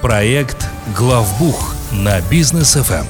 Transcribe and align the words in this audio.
Проект 0.00 0.66
«Главбух» 0.96 1.74
на 1.92 2.18
бизнес 2.30 2.72
ФМ. 2.76 3.04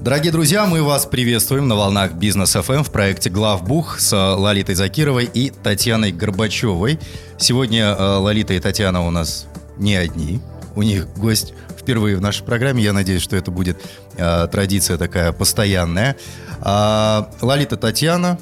Дорогие 0.00 0.32
друзья, 0.32 0.64
мы 0.64 0.82
вас 0.82 1.04
приветствуем 1.04 1.68
на 1.68 1.76
волнах 1.76 2.14
Бизнес 2.14 2.54
ФМ 2.54 2.82
в 2.82 2.90
проекте 2.90 3.28
Главбух 3.28 4.00
с 4.00 4.16
Лолитой 4.36 4.74
Закировой 4.74 5.26
и 5.26 5.50
Татьяной 5.50 6.12
Горбачевой. 6.12 6.98
Сегодня 7.36 7.88
э, 7.88 8.16
Лолита 8.16 8.54
и 8.54 8.60
Татьяна 8.60 9.06
у 9.06 9.10
нас 9.10 9.48
не 9.76 9.96
одни. 9.96 10.40
У 10.74 10.82
них 10.82 11.06
гость 11.18 11.52
впервые 11.78 12.16
в 12.16 12.22
нашей 12.22 12.42
программе. 12.42 12.82
Я 12.82 12.94
надеюсь, 12.94 13.20
что 13.20 13.36
это 13.36 13.50
будет 13.50 13.82
э, 14.16 14.48
традиция 14.50 14.96
такая 14.96 15.32
постоянная. 15.32 16.16
А, 16.62 17.30
Лолита 17.42 17.76
Татьяна, 17.76 18.38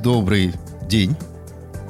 добрый 0.00 0.54
день. 0.86 1.16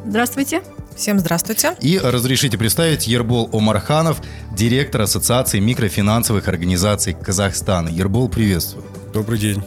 Здравствуйте. 0.07 0.63
Всем 0.99 1.21
здравствуйте. 1.21 1.77
И 1.81 1.97
разрешите 1.97 2.59
представить 2.59 3.07
Ербол 3.07 3.49
Омарханов, 3.53 4.21
директор 4.51 5.03
Ассоциации 5.03 5.61
микрофинансовых 5.61 6.49
организаций 6.49 7.15
Казахстана. 7.15 7.89
Ербол, 7.89 8.29
приветствую. 8.29 8.85
Добрый 9.13 9.39
день. 9.39 9.63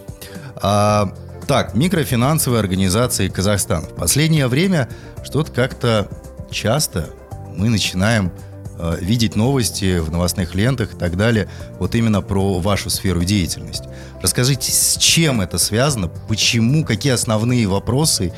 А, 0.57 1.15
так, 1.47 1.73
микрофинансовые 1.73 2.59
организации 2.59 3.29
Казахстана. 3.29 3.87
В 3.87 3.95
последнее 3.95 4.47
время 4.47 4.89
что-то 5.23 5.53
как-то 5.53 6.09
часто 6.51 7.09
мы 7.55 7.69
начинаем 7.69 8.33
э, 8.77 8.97
видеть 8.99 9.37
новости 9.37 9.99
в 9.99 10.11
новостных 10.11 10.53
лентах 10.53 10.95
и 10.95 10.97
так 10.97 11.15
далее, 11.15 11.47
вот 11.79 11.95
именно 11.95 12.21
про 12.21 12.59
вашу 12.59 12.89
сферу 12.89 13.23
деятельности. 13.23 13.87
Расскажите, 14.21 14.69
с 14.69 14.97
чем 14.97 15.39
это 15.39 15.57
связано, 15.57 16.09
почему, 16.27 16.83
какие 16.83 17.13
основные 17.13 17.67
вопросы, 17.67 18.33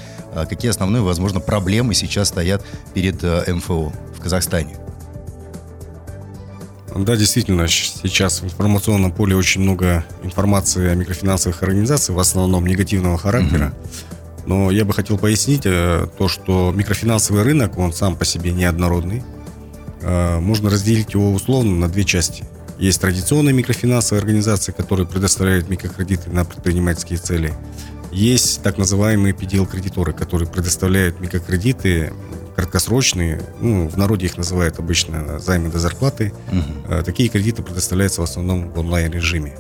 какие 0.48 0.70
основные, 0.70 1.02
возможно, 1.02 1.40
проблемы 1.40 1.94
сейчас 1.94 2.30
стоят 2.30 2.66
перед 2.94 3.24
э, 3.24 3.54
МФО 3.54 3.92
в 4.16 4.22
Казахстане? 4.22 4.78
Да, 6.96 7.16
действительно, 7.16 7.68
сейчас 7.68 8.42
в 8.42 8.46
информационном 8.46 9.12
поле 9.12 9.36
очень 9.36 9.62
много 9.62 10.06
информации 10.22 10.90
о 10.90 10.96
микрофинансовых 10.96 11.64
организациях, 11.64 12.18
в 12.18 12.20
основном 12.20 12.68
негативного 12.68 13.18
характера. 13.18 13.74
Но 14.46 14.70
я 14.70 14.86
бы 14.86 14.94
хотел 14.94 15.18
пояснить 15.18 15.66
э, 15.66 16.08
то, 16.18 16.28
что 16.28 16.72
микрофинансовый 16.76 17.44
рынок, 17.44 17.78
он 17.78 17.94
сам 17.94 18.16
по 18.16 18.26
себе 18.26 18.52
неоднородный. 18.52 19.24
Э, 20.02 20.40
можно 20.40 20.70
разделить 20.70 21.14
его 21.14 21.32
условно 21.32 21.76
на 21.76 21.90
две 21.90 22.04
части. 22.04 22.44
Есть 22.78 23.02
традиционные 23.02 23.54
микрофинансовые 23.54 24.20
организации, 24.20 24.72
которые 24.72 25.08
предоставляют 25.08 25.70
микрокредиты 25.70 26.30
на 26.30 26.44
предпринимательские 26.44 27.20
цели. 27.20 27.54
Есть 28.14 28.62
так 28.62 28.78
называемые 28.78 29.34
PDL-кредиторы, 29.34 30.14
которые 30.14 30.48
предоставляют 30.48 31.20
микрокредиты 31.20 32.14
краткосрочные, 32.56 33.42
ну, 33.60 33.90
в 33.90 33.98
народе 33.98 34.28
их 34.28 34.38
называют 34.38 34.78
обычно 34.78 35.40
займы 35.40 35.70
до 35.70 35.80
зарплаты. 35.80 36.32
Угу. 36.52 37.04
Такие 37.04 37.28
кредиты 37.28 37.64
предоставляются 37.64 38.22
в 38.22 38.24
основном 38.24 38.70
в 38.70 38.78
онлайн-режиме. 38.78 39.58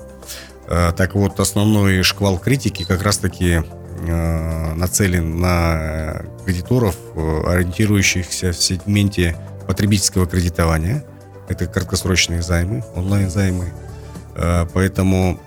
Э, 0.67 0.93
так 0.95 1.15
вот, 1.15 1.39
основной 1.39 2.03
шквал 2.03 2.37
критики 2.37 2.83
как 2.83 3.01
раз-таки 3.01 3.63
э, 4.07 4.73
нацелен 4.75 5.39
на 5.39 6.21
кредиторов, 6.45 6.95
ориентирующихся 7.15 8.51
в 8.51 8.57
сегменте 8.57 9.35
потребительского 9.67 10.27
кредитования. 10.27 11.03
Это 11.49 11.65
краткосрочные 11.65 12.43
займы, 12.43 12.83
онлайн-займы. 12.95 13.73
Поэтому 14.73 15.39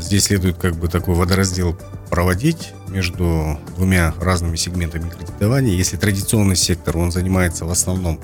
здесь 0.00 0.24
следует 0.24 0.56
как 0.58 0.76
бы 0.76 0.88
такой 0.88 1.14
водораздел 1.14 1.78
проводить 2.10 2.72
между 2.88 3.58
двумя 3.76 4.14
разными 4.20 4.56
сегментами 4.56 5.08
кредитования. 5.08 5.74
Если 5.74 5.96
традиционный 5.96 6.56
сектор, 6.56 6.98
он 6.98 7.10
занимается 7.10 7.64
в 7.64 7.70
основном 7.70 8.20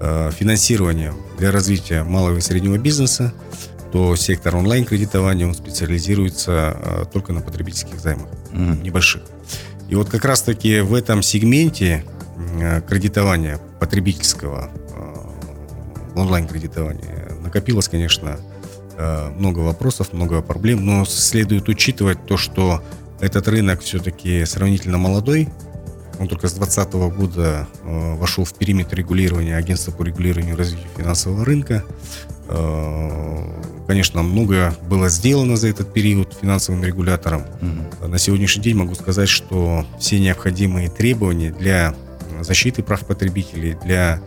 э, 0.00 0.30
финансированием 0.36 1.16
для 1.38 1.50
развития 1.50 2.02
малого 2.02 2.36
и 2.36 2.40
среднего 2.40 2.76
бизнеса, 2.76 3.32
то 3.92 4.14
сектор 4.16 4.56
онлайн-кредитования, 4.56 5.46
он 5.46 5.54
специализируется 5.54 6.76
э, 6.80 7.04
только 7.12 7.32
на 7.32 7.40
потребительских 7.40 7.98
займах, 7.98 8.28
mm-hmm. 8.52 8.82
небольших. 8.82 9.22
И 9.88 9.94
вот 9.94 10.08
как 10.08 10.24
раз-таки 10.24 10.80
в 10.80 10.94
этом 10.94 11.22
сегменте 11.22 12.04
кредитования 12.88 13.58
потребительского, 13.80 14.70
онлайн-кредитования, 16.14 17.32
накопилось, 17.42 17.88
конечно, 17.88 18.38
много 19.36 19.60
вопросов, 19.60 20.12
много 20.12 20.42
проблем, 20.42 20.84
но 20.84 21.04
следует 21.04 21.68
учитывать 21.68 22.26
то, 22.26 22.36
что 22.36 22.82
этот 23.20 23.48
рынок 23.48 23.80
все-таки 23.80 24.44
сравнительно 24.44 24.98
молодой. 24.98 25.48
Он 26.18 26.28
только 26.28 26.48
с 26.48 26.52
2020 26.52 27.16
года 27.16 27.66
э, 27.82 28.14
вошел 28.16 28.44
в 28.44 28.52
периметр 28.52 28.96
регулирования 28.96 29.56
Агентства 29.56 29.90
по 29.90 30.02
регулированию 30.02 30.54
и 30.54 30.58
развитию 30.58 30.88
финансового 30.94 31.46
рынка. 31.46 31.82
Э, 32.48 33.62
конечно, 33.86 34.22
многое 34.22 34.74
было 34.86 35.08
сделано 35.08 35.56
за 35.56 35.68
этот 35.68 35.94
период 35.94 36.36
финансовым 36.38 36.84
регулятором. 36.84 37.44
Угу. 38.00 38.08
На 38.08 38.18
сегодняшний 38.18 38.62
день 38.62 38.76
могу 38.76 38.94
сказать, 38.94 39.30
что 39.30 39.86
все 39.98 40.20
необходимые 40.20 40.90
требования 40.90 41.52
для 41.52 41.94
защиты 42.40 42.82
прав 42.82 43.06
потребителей, 43.06 43.78
для 43.82 44.20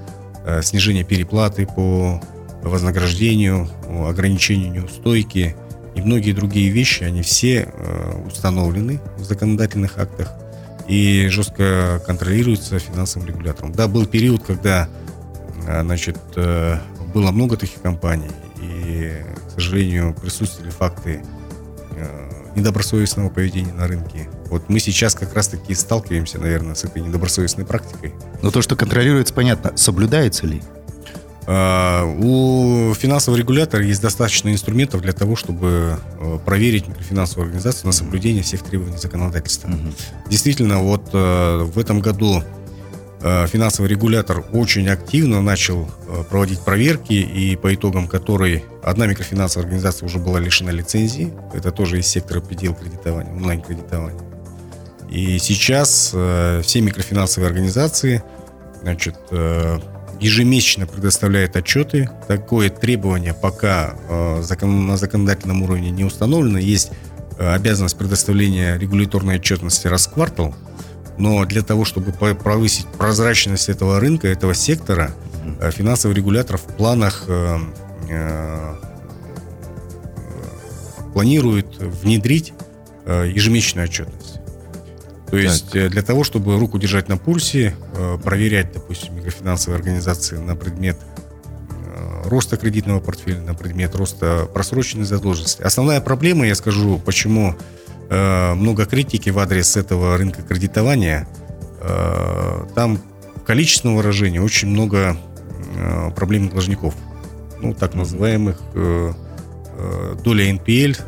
э, 0.45 0.63
снижения 0.63 1.03
переплаты 1.03 1.67
по 1.67 2.21
вознаграждению, 2.63 3.67
ограничению 4.07 4.71
неустойки, 4.71 5.55
и 5.95 6.01
многие 6.01 6.31
другие 6.31 6.69
вещи, 6.69 7.03
они 7.03 7.21
все 7.21 7.71
э, 7.71 8.23
установлены 8.25 8.99
в 9.17 9.23
законодательных 9.23 9.99
актах 9.99 10.33
и 10.87 11.27
жестко 11.29 12.01
контролируются 12.05 12.79
финансовым 12.79 13.27
регулятором. 13.27 13.73
Да, 13.73 13.87
был 13.87 14.05
период, 14.05 14.43
когда 14.43 14.89
э, 15.67 15.81
значит, 15.83 16.17
э, 16.35 16.77
было 17.13 17.31
много 17.31 17.57
таких 17.57 17.81
компаний, 17.81 18.31
и, 18.59 19.21
к 19.47 19.51
сожалению, 19.51 20.15
присутствовали 20.19 20.71
факты 20.71 21.21
недобросовестного 22.55 23.29
поведения 23.29 23.73
на 23.73 23.87
рынке. 23.87 24.29
Вот 24.47 24.69
мы 24.69 24.79
сейчас 24.79 25.15
как 25.15 25.33
раз-таки 25.33 25.73
сталкиваемся, 25.73 26.39
наверное, 26.39 26.75
с 26.75 26.83
этой 26.83 27.01
недобросовестной 27.01 27.65
практикой. 27.65 28.13
Но 28.41 28.51
то, 28.51 28.61
что 28.61 28.75
контролируется, 28.75 29.33
понятно. 29.33 29.75
Соблюдается 29.75 30.47
ли? 30.47 30.61
А, 31.45 32.05
у 32.05 32.93
финансового 32.93 33.37
регулятора 33.37 33.83
есть 33.83 34.01
достаточно 34.01 34.51
инструментов 34.51 35.01
для 35.01 35.13
того, 35.13 35.35
чтобы 35.35 35.97
э, 36.19 36.39
проверить 36.45 36.87
микрофинансовую 36.87 37.45
организацию 37.45 37.87
на 37.87 37.91
соблюдение 37.91 38.43
всех 38.43 38.63
требований 38.63 38.97
законодательства. 38.97 39.67
Угу. 39.67 40.29
Действительно, 40.29 40.79
вот 40.79 41.09
э, 41.11 41.63
в 41.63 41.77
этом 41.77 41.99
году 41.99 42.43
э, 43.21 43.47
финансовый 43.47 43.87
регулятор 43.87 44.45
очень 44.53 44.87
активно 44.87 45.41
начал 45.41 45.89
проводить 46.29 46.61
проверки, 46.61 47.13
и 47.13 47.57
по 47.57 47.73
итогам 47.73 48.07
которой 48.07 48.63
одна 48.81 49.07
микрофинансовая 49.07 49.65
организация 49.65 50.05
уже 50.05 50.19
была 50.19 50.39
лишена 50.39 50.71
лицензии. 50.71 51.33
Это 51.53 51.71
тоже 51.71 51.99
из 51.99 52.07
сектора 52.07 52.39
предел 52.39 52.73
кредитования, 52.73 53.33
онлайн-кредитования. 53.33 54.21
И 55.09 55.37
сейчас 55.39 56.07
все 56.07 56.81
микрофинансовые 56.81 57.47
организации 57.47 58.23
значит, 58.81 59.15
ежемесячно 60.23 60.87
предоставляет 60.87 61.55
отчеты. 61.55 62.09
Такое 62.27 62.69
требование 62.69 63.33
пока 63.33 63.95
э, 64.09 64.65
на 64.65 64.97
законодательном 64.97 65.63
уровне 65.63 65.91
не 65.91 66.05
установлено. 66.05 66.59
Есть 66.59 66.91
э, 67.37 67.53
обязанность 67.53 67.97
предоставления 67.97 68.77
регуляторной 68.77 69.35
отчетности 69.35 69.87
раз 69.87 70.07
в 70.07 70.13
квартал. 70.13 70.55
Но 71.17 71.45
для 71.45 71.61
того, 71.61 71.85
чтобы 71.85 72.11
повысить 72.11 72.87
прозрачность 72.87 73.69
этого 73.69 73.99
рынка, 73.99 74.27
этого 74.27 74.53
сектора, 74.53 75.11
э, 75.59 75.71
финансовый 75.71 76.13
регулятор 76.13 76.57
в 76.57 76.63
планах 76.63 77.27
планирует 81.13 81.77
внедрить 81.79 82.53
ежемесячную 83.07 83.85
отчетность. 83.87 84.42
То 85.33 85.39
есть 85.39 85.71
так. 85.71 85.75
Э, 85.75 85.89
для 85.89 86.03
того, 86.03 86.23
чтобы 86.23 86.59
руку 86.59 86.77
держать 86.77 87.09
на 87.09 87.17
пульсе, 87.17 87.75
э, 87.95 88.19
проверять, 88.23 88.71
допустим, 88.71 89.15
микрофинансовые 89.15 89.79
организации 89.79 90.37
на 90.37 90.55
предмет 90.55 90.95
э, 91.71 92.29
роста 92.29 92.55
кредитного 92.55 92.99
портфеля, 92.99 93.41
на 93.41 93.55
предмет 93.55 93.95
роста 93.95 94.47
просроченной 94.53 95.05
задолженности. 95.05 95.63
Основная 95.63 96.01
проблема, 96.01 96.45
я 96.45 96.53
скажу, 96.53 96.99
почему 97.03 97.55
много 98.09 98.85
критики 98.85 99.31
в 99.31 99.39
адрес 99.39 99.75
этого 99.75 100.15
рынка 100.17 100.43
кредитования, 100.43 101.27
там 102.75 102.99
в 103.35 103.41
количественном 103.43 103.95
выражении 103.95 104.37
очень 104.37 104.67
много 104.67 105.17
проблемных 106.15 106.51
должников, 106.51 106.93
ну, 107.59 107.73
так 107.73 107.95
называемых 107.95 108.61
доля 110.23 110.51
NPL, 110.51 110.99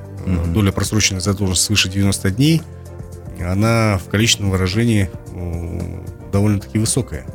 доля 0.52 0.72
просроченной 0.72 1.22
задолженности 1.22 1.66
свыше 1.66 1.90
90 1.90 2.32
дней– 2.32 2.64
она 3.52 3.98
в 3.98 4.10
количественном 4.10 4.52
выражении 4.52 5.10
довольно-таки 6.32 6.80
высокая. 6.80 7.26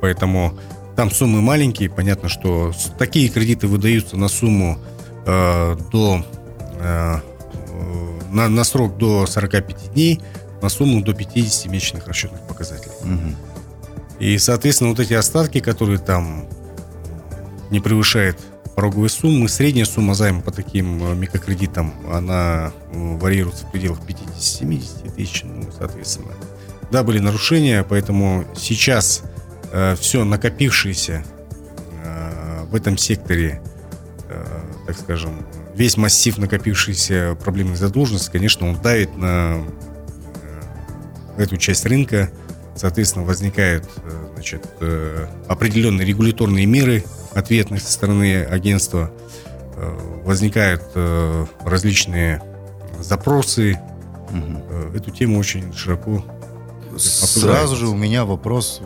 Поэтому 0.00 0.58
там 0.96 1.10
суммы 1.10 1.40
маленькие. 1.40 1.90
Понятно, 1.90 2.28
что 2.28 2.72
такие 2.98 3.28
кредиты 3.28 3.66
выдаются 3.66 4.16
на 4.16 4.28
сумму 4.28 4.78
э, 5.26 5.76
до 5.90 6.24
э, 6.80 7.16
на, 8.30 8.48
на 8.48 8.64
срок 8.64 8.96
до 8.98 9.26
45 9.26 9.92
дней, 9.92 10.20
на 10.60 10.68
сумму 10.68 11.02
до 11.02 11.14
50 11.14 11.70
месячных 11.70 12.06
расчетных 12.06 12.42
показателей. 12.46 12.94
Угу. 13.02 13.34
И, 14.20 14.38
соответственно, 14.38 14.90
вот 14.90 15.00
эти 15.00 15.14
остатки, 15.14 15.60
которые 15.60 15.98
там 15.98 16.46
не 17.70 17.80
превышают 17.80 18.38
пороговой 18.74 19.08
суммы, 19.08 19.48
средняя 19.48 19.86
сумма 19.86 20.14
займа 20.14 20.42
по 20.42 20.50
таким 20.50 21.02
э, 21.02 21.14
микрокредитам, 21.14 21.94
она 22.12 22.72
э, 22.92 23.16
варьируется 23.16 23.66
в 23.66 23.70
пределах 23.70 24.00
50-70 24.00 25.14
тысяч, 25.14 25.42
ну, 25.44 25.68
соответственно. 25.76 26.32
Да, 26.90 27.02
были 27.02 27.18
нарушения, 27.18 27.84
поэтому 27.88 28.44
сейчас 28.56 29.22
э, 29.72 29.96
все 29.98 30.24
накопившееся 30.24 31.24
э, 32.04 32.64
в 32.70 32.74
этом 32.74 32.98
секторе, 32.98 33.60
э, 34.28 34.44
так 34.86 34.98
скажем, 34.98 35.46
весь 35.74 35.96
массив 35.96 36.36
накопившейся 36.38 37.36
проблемной 37.42 37.76
задолженности, 37.76 38.30
конечно, 38.30 38.68
он 38.68 38.80
давит 38.80 39.16
на 39.16 39.64
э, 41.36 41.42
эту 41.42 41.56
часть 41.56 41.86
рынка, 41.86 42.30
соответственно, 42.76 43.24
возникают 43.24 43.88
значит, 44.34 44.66
определенные 45.46 46.04
регуляторные 46.06 46.66
меры 46.66 47.04
ответные 47.34 47.80
со 47.80 47.92
стороны 47.92 48.44
агентства, 48.44 49.10
возникают 50.24 50.82
различные 51.64 52.42
запросы. 53.00 53.78
Угу. 54.30 54.96
Эту 54.96 55.10
тему 55.10 55.38
очень 55.38 55.72
широко 55.72 56.24
Сразу 56.98 57.76
же 57.76 57.88
у 57.88 57.94
меня 57.94 58.24
вопрос 58.24 58.80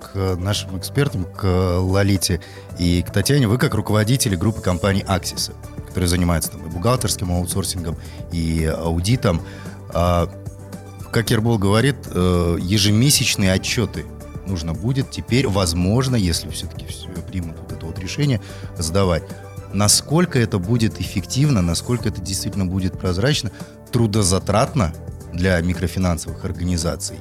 к 0.00 0.36
нашим 0.36 0.78
экспертам, 0.78 1.24
к 1.24 1.46
Лолите 1.78 2.40
и 2.78 3.02
к 3.02 3.10
Татьяне. 3.10 3.48
Вы 3.48 3.58
как 3.58 3.74
руководители 3.74 4.36
группы 4.36 4.60
компаний 4.60 5.02
Axis, 5.02 5.52
которые 5.86 6.08
занимаются 6.08 6.50
там, 6.50 6.66
и 6.66 6.70
бухгалтерским 6.70 7.32
аутсорсингом, 7.32 7.96
и 8.30 8.64
аудитом. 8.64 9.40
А 9.90 10.28
как 11.10 11.30
Ербол 11.30 11.58
говорит, 11.58 11.96
э, 12.10 12.56
ежемесячные 12.60 13.52
отчеты 13.52 14.04
нужно 14.46 14.74
будет 14.74 15.10
теперь, 15.10 15.46
возможно, 15.48 16.16
если 16.16 16.48
все-таки 16.50 16.86
примут 17.28 17.58
вот 17.60 17.72
это 17.72 17.86
вот 17.86 17.98
решение, 17.98 18.40
сдавать. 18.78 19.22
Насколько 19.72 20.38
это 20.38 20.58
будет 20.58 21.00
эффективно, 21.00 21.62
насколько 21.62 22.08
это 22.08 22.20
действительно 22.20 22.66
будет 22.66 22.98
прозрачно, 22.98 23.50
трудозатратно 23.90 24.92
для 25.32 25.60
микрофинансовых 25.60 26.44
организаций. 26.44 27.16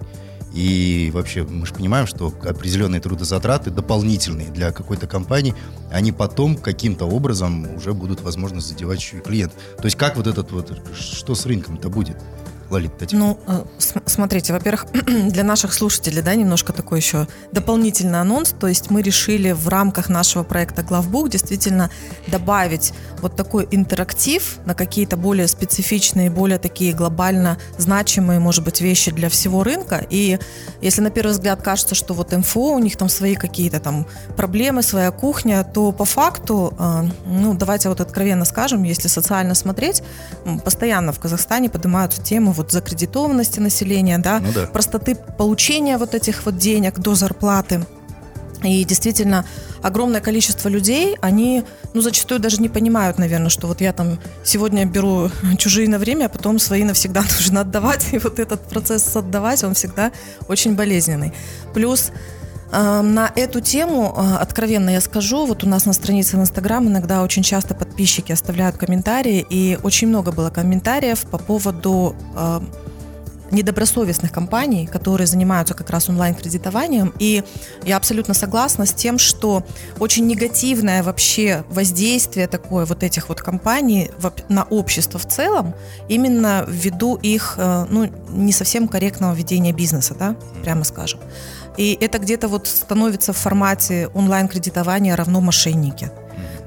И 0.54 1.12
вообще 1.14 1.44
мы 1.44 1.66
же 1.66 1.74
понимаем, 1.74 2.08
что 2.08 2.34
определенные 2.44 3.00
трудозатраты 3.00 3.72
дополнительные 3.72 4.50
для 4.50 4.72
какой-то 4.72 5.08
компании, 5.08 5.56
они 5.90 6.12
потом 6.12 6.58
каким-то 6.58 7.06
образом 7.06 7.74
уже 7.74 7.94
будут, 7.94 8.22
возможно, 8.22 8.60
задевать 8.60 9.00
еще 9.00 9.18
и 9.18 9.22
клиент. 9.22 9.54
То 9.78 9.86
есть 9.86 9.96
как 9.96 10.18
вот 10.18 10.28
этот 10.28 10.52
вот, 10.52 10.78
что 10.94 11.36
с 11.36 11.46
рынком-то 11.46 11.90
будет? 11.90 12.18
Лолита 12.72 13.00
Татьяна? 13.00 13.26
Ну, 13.26 13.40
э, 13.48 13.64
смотрите, 14.06 14.54
во-первых, 14.54 14.88
для 15.06 15.44
наших 15.44 15.74
слушателей, 15.74 16.22
да, 16.22 16.34
немножко 16.36 16.74
такой 16.74 17.00
еще 17.00 17.28
дополнительный 17.52 18.20
анонс. 18.20 18.56
То 18.58 18.68
есть 18.68 18.90
мы 18.90 19.02
решили 19.02 19.52
в 19.52 19.68
рамках 19.68 20.10
нашего 20.10 20.44
проекта 20.44 20.82
Главбук 20.84 21.30
действительно 21.30 21.90
добавить 22.28 22.94
вот 23.22 23.36
такой 23.36 23.68
интерактив 23.72 24.58
на 24.66 24.74
какие-то 24.74 25.18
более 25.18 25.48
специфичные, 25.48 26.30
более 26.30 26.58
такие 26.58 26.94
глобально 26.94 27.58
значимые, 27.78 28.40
может 28.40 28.64
быть, 28.64 28.82
вещи 28.82 29.12
для 29.12 29.30
всего 29.30 29.64
рынка. 29.64 30.06
И 30.10 30.40
если 30.82 31.02
на 31.02 31.12
первый 31.12 31.32
взгляд 31.32 31.62
кажется, 31.62 31.96
что 31.96 32.14
вот 32.14 32.32
МФО, 32.32 32.74
у 32.74 32.80
них 32.80 32.96
там 32.98 33.10
свои 33.10 33.36
какие-то 33.36 33.80
там 33.80 34.08
проблемы, 34.38 34.82
своя 34.82 35.12
кухня, 35.12 35.64
то 35.64 35.92
по 35.92 36.06
факту, 36.06 36.74
э, 36.80 37.04
ну, 37.26 37.54
давайте 37.54 37.90
вот 37.90 38.00
откровенно 38.00 38.46
скажем, 38.46 38.84
если 38.84 39.08
социально 39.08 39.56
смотреть, 39.56 40.04
постоянно 40.64 41.12
в 41.12 41.20
Казахстане 41.20 41.70
поднимаются 41.70 42.22
темы 42.22 42.52
вот 42.52 42.61
закредитованности 42.70 43.60
населения, 43.60 44.18
да, 44.18 44.40
ну, 44.40 44.52
да. 44.54 44.68
простоты 44.68 45.16
получения 45.16 45.98
вот 45.98 46.14
этих 46.14 46.46
вот 46.46 46.58
денег 46.58 47.00
до 47.00 47.16
зарплаты. 47.16 47.86
И 48.64 48.84
действительно, 48.86 49.46
огромное 49.82 50.22
количество 50.22 50.70
людей, 50.70 51.18
они, 51.22 51.64
ну, 51.94 52.02
зачастую 52.02 52.40
даже 52.40 52.62
не 52.62 52.70
понимают, 52.70 53.18
наверное, 53.18 53.50
что 53.50 53.68
вот 53.68 53.82
я 53.82 53.92
там 53.92 54.20
сегодня 54.44 54.86
беру 54.86 55.32
чужие 55.58 55.90
на 55.90 55.98
время, 55.98 56.26
а 56.26 56.30
потом 56.30 56.60
свои 56.60 56.84
навсегда 56.84 57.24
нужно 57.38 57.62
отдавать. 57.62 58.10
И 58.12 58.20
вот 58.20 58.40
этот 58.40 58.62
процесс 58.68 59.16
отдавать, 59.16 59.64
он 59.64 59.74
всегда 59.74 60.12
очень 60.48 60.76
болезненный. 60.76 61.34
Плюс 61.74 62.12
на 62.72 63.32
эту 63.36 63.60
тему, 63.60 64.14
э, 64.16 64.36
откровенно 64.36 64.90
я 64.90 65.02
скажу, 65.02 65.46
вот 65.46 65.64
у 65.64 65.70
нас 65.70 65.86
на 65.86 65.94
странице 65.94 66.38
в 66.38 66.40
Инстаграм 66.40 66.88
иногда 66.88 67.24
очень 67.24 67.44
часто 67.44 67.76
подписчики 67.76 68.32
оставляют 68.32 68.78
комментарии, 68.78 69.46
и 69.50 69.78
очень 69.84 70.08
много 70.08 70.32
было 70.32 70.50
комментариев 70.50 71.22
по 71.24 71.38
поводу 71.38 72.16
недобросовестных 73.52 74.32
компаний, 74.32 74.88
которые 74.88 75.28
занимаются 75.28 75.74
как 75.74 75.90
раз 75.90 76.10
онлайн-кредитованием. 76.10 77.14
И 77.20 77.44
я 77.84 77.98
абсолютно 77.98 78.34
согласна 78.34 78.86
с 78.86 78.94
тем, 78.94 79.18
что 79.18 79.64
очень 80.00 80.26
негативное 80.26 81.04
вообще 81.04 81.64
воздействие 81.70 82.48
такое 82.48 82.86
вот 82.86 83.04
этих 83.04 83.30
вот 83.30 83.42
компаний 83.42 84.10
на 84.50 84.64
общество 84.64 85.20
в 85.20 85.28
целом, 85.28 85.74
именно 86.08 86.66
ввиду 86.68 87.16
их 87.18 87.56
э, 87.58 87.86
ну, 87.90 88.10
не 88.30 88.52
совсем 88.52 88.88
корректного 88.88 89.34
ведения 89.34 89.74
бизнеса, 89.74 90.16
да, 90.18 90.36
прямо 90.64 90.84
скажем. 90.84 91.20
И 91.82 91.98
это 92.00 92.20
где-то 92.20 92.48
вот 92.48 92.68
становится 92.68 93.34
в 93.34 93.38
формате 93.38 94.08
онлайн-кредитования 94.14 95.16
равно 95.16 95.42
мошенники. 95.42 96.12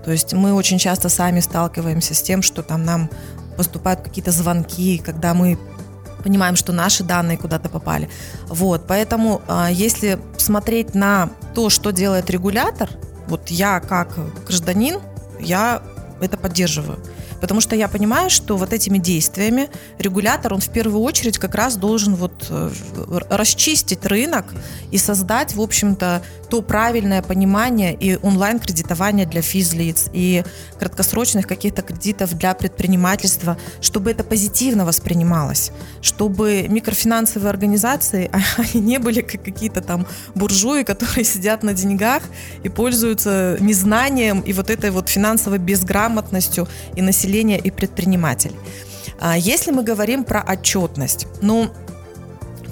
То 0.05 0.11
есть 0.11 0.33
мы 0.33 0.53
очень 0.53 0.79
часто 0.79 1.09
сами 1.09 1.39
сталкиваемся 1.39 2.15
с 2.15 2.21
тем, 2.21 2.43
что 2.43 2.65
там 2.65 2.85
нам 2.85 3.09
поступают 3.57 4.01
какие-то 4.01 4.33
звонки, 4.33 4.99
когда 4.99 5.33
мы 5.33 5.57
понимаем, 6.25 6.57
что 6.57 6.73
наши 6.73 7.05
данные 7.05 7.39
куда-то 7.39 7.69
попали. 7.69 8.11
Вот, 8.49 8.89
поэтому 8.89 9.41
а, 9.47 9.71
если 9.71 10.19
смотреть 10.37 10.97
на 10.97 11.31
то, 11.55 11.71
что 11.71 11.93
делает 11.93 12.29
регулятор, 12.29 12.91
вот 13.29 13.51
я 13.51 13.79
как 13.79 14.19
гражданин, 14.45 14.99
я 15.39 15.81
это 16.21 16.37
поддерживаю. 16.37 16.99
Потому 17.45 17.61
что 17.61 17.77
я 17.77 17.89
понимаю, 17.89 18.31
что 18.31 18.57
вот 18.57 18.73
этими 18.73 18.97
действиями 18.97 19.69
регулятор, 19.99 20.55
он 20.55 20.61
в 20.61 20.71
первую 20.71 21.03
очередь 21.03 21.37
как 21.37 21.55
раз 21.55 21.77
должен 21.77 22.15
вот 22.15 22.47
э, 22.49 22.71
расчистить 23.29 24.07
рынок 24.07 24.47
и 24.91 24.97
создать, 24.97 25.55
в 25.55 25.61
общем-то, 25.61 26.23
то 26.49 26.63
правильное 26.63 27.21
понимание 27.21 27.93
и 27.93 28.17
онлайн-кредитование 28.17 29.27
для 29.27 29.43
физлиц, 29.43 30.09
и 30.15 30.43
краткосрочных 30.79 31.47
каких-то 31.47 31.83
кредитов 31.83 32.33
для 32.33 32.55
предпринимательства, 32.55 33.59
чтобы 33.83 34.13
это 34.13 34.25
позитивно 34.25 34.87
воспринималось, 34.87 35.71
чтобы 36.01 36.67
микрофинансовые 36.67 37.51
организации, 37.51 38.31
они 38.57 38.81
не 38.81 38.99
были 38.99 39.21
как 39.21 39.45
какие-то 39.45 39.83
там 39.83 40.07
буржуи, 40.35 40.83
которые 40.83 41.25
сидят 41.25 41.63
на 41.63 41.75
деньгах 41.75 42.23
и 42.63 42.71
пользуются 42.71 43.59
незнанием 43.61 44.41
и 44.41 44.55
вот 44.55 44.71
этой 44.71 44.91
вот 44.91 45.11
финансовой 45.11 45.59
безграмотностью 45.59 46.69
и 46.97 47.03
населением 47.03 47.34
населения 47.35 47.59
и 47.59 47.71
предпринимателей. 47.71 48.57
А 49.21 49.37
если 49.37 49.73
мы 49.73 49.83
говорим 49.83 50.25
про 50.25 50.41
отчетность, 50.41 51.27
ну, 51.43 51.71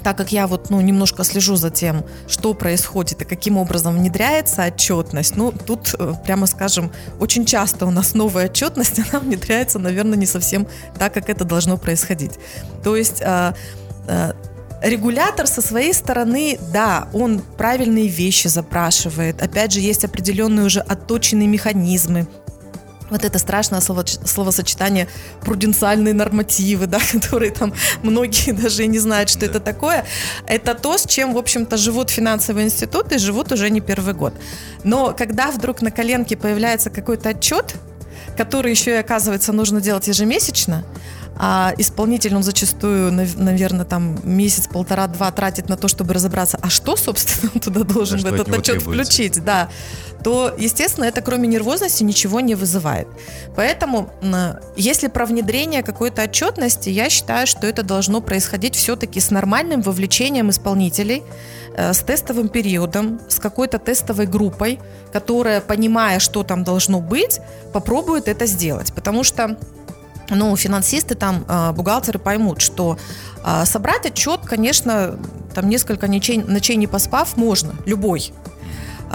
так 0.03 0.17
как 0.17 0.33
я 0.33 0.47
вот 0.47 0.69
ну, 0.69 0.81
немножко 0.81 1.23
слежу 1.23 1.55
за 1.55 1.69
тем, 1.69 2.03
что 2.27 2.53
происходит 2.53 3.21
и 3.21 3.25
каким 3.25 3.57
образом 3.57 3.95
внедряется 3.95 4.65
отчетность, 4.65 5.37
ну, 5.37 5.51
тут, 5.51 5.95
э, 5.97 6.13
прямо 6.25 6.47
скажем, 6.47 6.91
очень 7.19 7.45
часто 7.45 7.85
у 7.85 7.91
нас 7.91 8.13
новая 8.13 8.45
отчетность, 8.45 8.99
она 9.09 9.19
внедряется, 9.19 9.79
наверное, 9.79 10.17
не 10.17 10.25
совсем 10.25 10.67
так, 10.99 11.13
как 11.13 11.29
это 11.29 11.45
должно 11.45 11.77
происходить. 11.77 12.33
То 12.83 12.97
есть 12.97 13.21
а, 13.21 13.53
а, 14.07 14.33
регулятор 14.81 15.47
со 15.47 15.61
своей 15.61 15.93
стороны, 15.93 16.59
да, 16.73 17.07
он 17.13 17.41
правильные 17.57 18.07
вещи 18.07 18.49
запрашивает. 18.49 19.41
Опять 19.41 19.71
же, 19.71 19.79
есть 19.79 20.03
определенные 20.03 20.65
уже 20.65 20.81
отточенные 20.81 21.47
механизмы, 21.47 22.27
вот 23.13 23.25
это 23.25 23.39
страшное 23.39 23.81
слово, 23.81 24.05
словосочетание 24.05 25.07
пруденциальные 25.41 26.13
нормативы, 26.13 26.87
да, 26.87 26.99
которые 27.11 27.51
там 27.51 27.73
многие 28.01 28.51
даже 28.61 28.83
и 28.83 28.87
не 28.87 28.99
знают, 28.99 29.29
что 29.29 29.41
да. 29.41 29.45
это 29.47 29.59
такое, 29.59 30.05
это 30.47 30.75
то, 30.75 30.97
с 30.97 31.05
чем, 31.05 31.33
в 31.33 31.37
общем-то, 31.37 31.77
живут 31.77 32.09
финансовые 32.09 32.65
институты, 32.65 33.17
живут 33.17 33.51
уже 33.51 33.69
не 33.69 33.81
первый 33.81 34.13
год. 34.13 34.33
Но 34.83 35.13
когда 35.13 35.51
вдруг 35.51 35.81
на 35.81 35.91
коленке 35.91 36.35
появляется 36.35 36.89
какой-то 36.89 37.29
отчет, 37.29 37.75
который 38.37 38.71
еще 38.71 38.91
и, 38.91 38.95
оказывается, 38.95 39.53
нужно 39.53 39.79
делать 39.79 40.07
ежемесячно, 40.07 40.83
а 41.35 41.73
исполнитель, 41.77 42.35
он 42.35 42.43
зачастую, 42.43 43.11
наверное, 43.11 43.85
там 43.85 44.17
месяц, 44.23 44.67
полтора, 44.67 45.07
два 45.07 45.31
тратит 45.31 45.67
на 45.67 45.77
то, 45.77 45.87
чтобы 45.87 46.13
разобраться, 46.13 46.59
а 46.61 46.69
что, 46.69 46.95
собственно, 46.95 47.51
он 47.55 47.61
туда 47.61 47.83
должен 47.83 48.21
да, 48.21 48.29
в 48.29 48.33
этот 48.33 48.49
отчет 48.49 48.79
требуется. 48.79 49.11
включить, 49.11 49.43
да, 49.43 49.69
то, 50.23 50.53
естественно, 50.57 51.05
это 51.05 51.21
кроме 51.21 51.47
нервозности 51.47 52.03
ничего 52.03 52.39
не 52.39 52.55
вызывает. 52.55 53.07
Поэтому, 53.55 54.09
если 54.77 55.07
про 55.07 55.25
внедрение 55.25 55.83
какой-то 55.83 56.23
отчетности, 56.23 56.89
я 56.89 57.09
считаю, 57.09 57.45
что 57.45 57.67
это 57.67 57.83
должно 57.83 58.21
происходить 58.21 58.75
все-таки 58.75 59.19
с 59.19 59.31
нормальным 59.31 59.81
вовлечением 59.81 60.49
исполнителей, 60.49 61.23
э, 61.75 61.93
с 61.93 61.99
тестовым 61.99 62.47
периодом, 62.47 63.19
с 63.27 63.39
какой-то 63.39 63.79
тестовой 63.79 64.27
группой, 64.27 64.79
которая, 65.11 65.59
понимая, 65.59 66.19
что 66.19 66.43
там 66.43 66.63
должно 66.63 67.01
быть, 67.01 67.39
попробует 67.73 68.27
это 68.27 68.45
сделать. 68.45 68.93
Потому 68.93 69.23
что 69.23 69.57
ну, 70.35 70.55
финансисты 70.55 71.15
там, 71.15 71.45
э, 71.47 71.71
бухгалтеры 71.73 72.19
поймут, 72.19 72.61
что 72.61 72.97
э, 73.43 73.65
собрать 73.65 74.05
отчет, 74.05 74.41
конечно, 74.45 75.17
там 75.53 75.69
несколько 75.69 76.07
ночей, 76.07 76.37
ночей 76.37 76.75
не 76.75 76.87
поспав, 76.87 77.37
можно, 77.37 77.73
любой. 77.85 78.33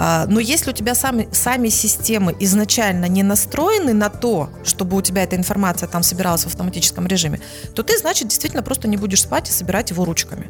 А, 0.01 0.25
но 0.27 0.39
если 0.39 0.71
у 0.71 0.73
тебя 0.73 0.95
сами, 0.95 1.27
сами 1.33 1.67
системы 1.67 2.33
изначально 2.39 3.05
не 3.05 3.21
настроены 3.21 3.93
на 3.93 4.09
то, 4.09 4.49
чтобы 4.63 4.95
у 4.95 5.01
тебя 5.01 5.23
эта 5.23 5.35
информация 5.35 5.89
там 5.89 6.03
собиралась 6.03 6.43
в 6.43 6.47
автоматическом 6.47 7.05
режиме, 7.05 7.41
то 7.75 7.83
ты, 7.83 7.97
значит, 7.97 8.29
действительно 8.29 8.63
просто 8.63 8.87
не 8.87 8.95
будешь 8.95 9.23
спать 9.23 9.49
и 9.49 9.51
собирать 9.51 9.89
его 9.89 10.05
ручками. 10.05 10.49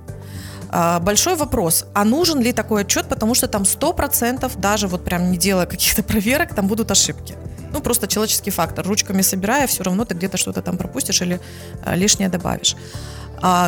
А, 0.69 0.99
большой 0.99 1.35
вопрос, 1.35 1.85
а 1.95 2.05
нужен 2.05 2.39
ли 2.41 2.53
такой 2.53 2.81
отчет, 2.81 3.07
потому 3.09 3.33
что 3.33 3.47
там 3.47 3.63
100%, 3.63 4.59
даже 4.59 4.88
вот 4.88 5.03
прям 5.03 5.31
не 5.31 5.38
делая 5.38 5.65
каких-то 5.73 6.03
проверок, 6.03 6.53
там 6.53 6.67
будут 6.67 6.91
ошибки. 6.91 7.35
Ну, 7.71 7.81
просто 7.81 8.07
человеческий 8.07 8.51
фактор. 8.51 8.88
Ручками 8.88 9.21
собирая, 9.21 9.67
все 9.67 9.83
равно 9.83 10.05
ты 10.05 10.15
где-то 10.15 10.38
что-то 10.38 10.61
там 10.61 10.77
пропустишь 10.77 11.21
или 11.21 11.39
а, 11.83 11.95
лишнее 11.95 12.29
добавишь. 12.29 12.75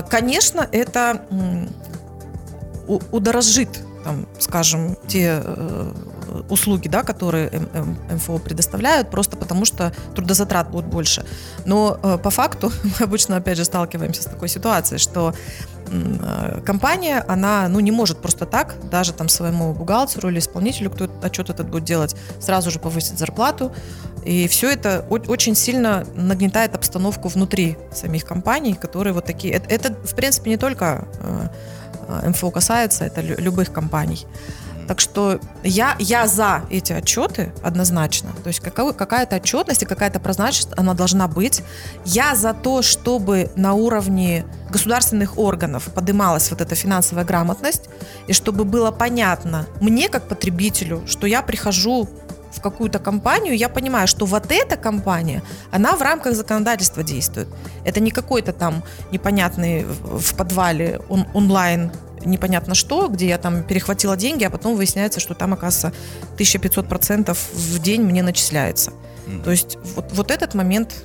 Конечно, 0.09 0.67
это 0.71 1.21
удорожит 2.87 3.69
там, 4.03 4.27
скажем, 4.39 4.97
те 5.07 5.41
э, 5.43 5.93
услуги, 6.49 6.87
да, 6.87 7.03
которые 7.03 7.51
МФО 8.09 8.39
предоставляют, 8.39 9.09
просто 9.09 9.37
потому 9.37 9.65
что 9.65 9.93
трудозатрат 10.15 10.71
будет 10.71 10.85
больше. 10.85 11.25
Но 11.65 11.99
э, 12.01 12.17
по 12.17 12.29
факту 12.29 12.71
мы 12.83 13.05
обычно, 13.05 13.37
опять 13.37 13.57
же, 13.57 13.65
сталкиваемся 13.65 14.23
с 14.23 14.25
такой 14.25 14.49
ситуацией, 14.49 14.99
что 14.99 15.33
компания, 16.65 17.23
она 17.27 17.67
ну, 17.67 17.79
не 17.79 17.91
может 17.91 18.19
просто 18.19 18.45
так, 18.45 18.75
даже 18.89 19.13
там 19.13 19.29
своему 19.29 19.73
бухгалтеру 19.73 20.29
или 20.29 20.39
исполнителю, 20.39 20.89
кто 20.89 21.09
отчет 21.21 21.49
этот 21.49 21.69
будет 21.69 21.83
делать, 21.83 22.15
сразу 22.39 22.71
же 22.71 22.79
повысить 22.79 23.19
зарплату. 23.19 23.71
И 24.23 24.47
все 24.47 24.69
это 24.69 25.05
очень 25.09 25.55
сильно 25.55 26.05
нагнетает 26.15 26.75
обстановку 26.75 27.27
внутри 27.27 27.77
самих 27.91 28.25
компаний, 28.25 28.75
которые 28.75 29.13
вот 29.13 29.25
такие... 29.25 29.53
Это, 29.53 29.67
это 29.73 29.93
в 29.93 30.15
принципе, 30.15 30.51
не 30.51 30.57
только 30.57 31.07
Э, 32.11 32.29
МФО 32.29 32.51
касается, 32.51 33.05
это 33.05 33.21
любых 33.21 33.71
компаний. 33.71 34.25
Так 34.91 34.99
что 34.99 35.39
я, 35.63 35.95
я 35.99 36.27
за 36.27 36.65
эти 36.69 36.91
отчеты 36.91 37.53
однозначно. 37.63 38.31
То 38.43 38.49
есть 38.49 38.59
какая, 38.59 38.91
какая-то 38.91 39.37
отчетность 39.37 39.83
и 39.83 39.85
какая-то 39.85 40.19
прозрачность, 40.19 40.73
она 40.75 40.93
должна 40.93 41.29
быть. 41.29 41.63
Я 42.03 42.35
за 42.35 42.53
то, 42.53 42.81
чтобы 42.81 43.49
на 43.55 43.73
уровне 43.73 44.43
государственных 44.69 45.37
органов 45.37 45.85
поднималась 45.95 46.51
вот 46.51 46.59
эта 46.59 46.75
финансовая 46.75 47.23
грамотность, 47.23 47.83
и 48.27 48.33
чтобы 48.33 48.65
было 48.65 48.91
понятно 48.91 49.65
мне, 49.79 50.09
как 50.09 50.27
потребителю, 50.27 51.03
что 51.07 51.25
я 51.25 51.41
прихожу 51.41 52.09
в 52.51 52.61
какую-то 52.61 52.99
компанию, 52.99 53.55
я 53.55 53.69
понимаю, 53.69 54.07
что 54.07 54.25
вот 54.25 54.51
эта 54.51 54.77
компания, 54.77 55.41
она 55.71 55.95
в 55.95 56.01
рамках 56.01 56.35
законодательства 56.35 57.03
действует. 57.03 57.47
Это 57.85 57.99
не 57.99 58.11
какой-то 58.11 58.53
там 58.53 58.83
непонятный 59.11 59.85
в 59.85 60.35
подвале 60.35 60.99
он, 61.09 61.25
онлайн 61.33 61.91
непонятно 62.25 62.75
что, 62.75 63.07
где 63.07 63.27
я 63.27 63.37
там 63.37 63.63
перехватила 63.63 64.15
деньги, 64.15 64.43
а 64.43 64.49
потом 64.49 64.75
выясняется, 64.75 65.19
что 65.19 65.33
там, 65.33 65.53
оказывается, 65.53 65.91
1500% 66.37 67.35
в 67.53 67.79
день 67.79 68.03
мне 68.03 68.21
начисляется. 68.23 68.91
Mm. 69.25 69.43
То 69.43 69.51
есть 69.51 69.77
вот, 69.95 70.11
вот 70.11 70.29
этот 70.29 70.53
момент 70.53 71.03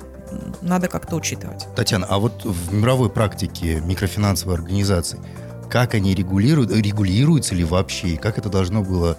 надо 0.61 0.87
как-то 0.87 1.15
учитывать. 1.15 1.65
Татьяна, 1.75 2.05
а 2.09 2.19
вот 2.19 2.43
в 2.43 2.73
мировой 2.73 3.09
практике 3.09 3.81
микрофинансовой 3.81 4.55
организации, 4.55 5.19
как 5.69 5.93
они 5.93 6.13
регулируют, 6.13 6.71
регулируются 6.71 7.55
ли 7.55 7.63
вообще, 7.63 8.09
и 8.09 8.17
как 8.17 8.37
это 8.37 8.49
должно 8.49 8.83
было 8.83 9.17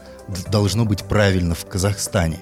должно 0.50 0.84
быть 0.84 1.04
правильно 1.04 1.54
в 1.54 1.64
Казахстане? 1.66 2.38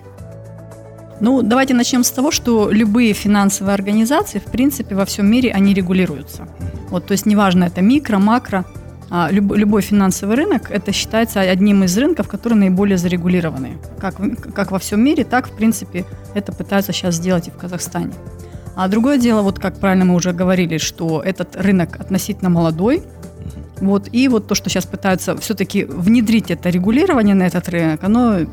Ну, 1.21 1.43
давайте 1.43 1.73
начнем 1.73 2.05
с 2.05 2.11
того, 2.11 2.31
что 2.31 2.71
любые 2.71 3.15
финансовые 3.15 3.75
организации, 3.75 4.39
в 4.39 4.51
принципе, 4.51 4.95
во 4.95 5.05
всем 5.07 5.27
мире, 5.31 5.51
они 5.53 5.73
регулируются. 5.73 6.47
Вот, 6.91 7.07
то 7.07 7.13
есть 7.13 7.25
неважно, 7.27 7.65
это 7.65 7.81
микро, 7.81 8.19
макро, 8.19 8.67
а 9.09 9.29
люб, 9.31 9.53
любой 9.53 9.83
финансовый 9.83 10.37
рынок, 10.37 10.71
это 10.71 10.93
считается 10.93 11.41
одним 11.41 11.85
из 11.85 11.97
рынков, 11.97 12.29
которые 12.29 12.59
наиболее 12.59 12.99
зарегулированы. 12.99 13.79
Как, 13.99 14.17
как 14.55 14.73
во 14.73 14.79
всем 14.79 15.01
мире, 15.01 15.25
так, 15.25 15.49
в 15.49 15.53
принципе, 15.53 16.05
это 16.35 16.53
пытаются 16.53 16.93
сейчас 16.93 17.15
сделать 17.15 17.49
и 17.49 17.51
в 17.51 17.57
Казахстане. 17.57 18.13
А 18.75 18.89
другое 18.89 19.17
дело, 19.17 19.41
вот 19.41 19.59
как 19.59 19.79
правильно 19.79 20.05
мы 20.05 20.15
уже 20.15 20.33
говорили, 20.33 20.77
что 20.77 21.23
этот 21.23 21.57
рынок 21.57 21.99
относительно 21.99 22.51
молодой, 22.51 23.03
вот, 23.81 24.09
и 24.13 24.29
вот 24.29 24.47
то, 24.47 24.55
что 24.55 24.71
сейчас 24.71 24.87
пытаются 24.87 25.37
все-таки 25.37 25.85
внедрить 25.85 26.51
это 26.51 26.71
регулирование 26.71 27.35
на 27.35 27.47
этот 27.47 27.69
рынок, 27.69 28.03
оно 28.05 28.47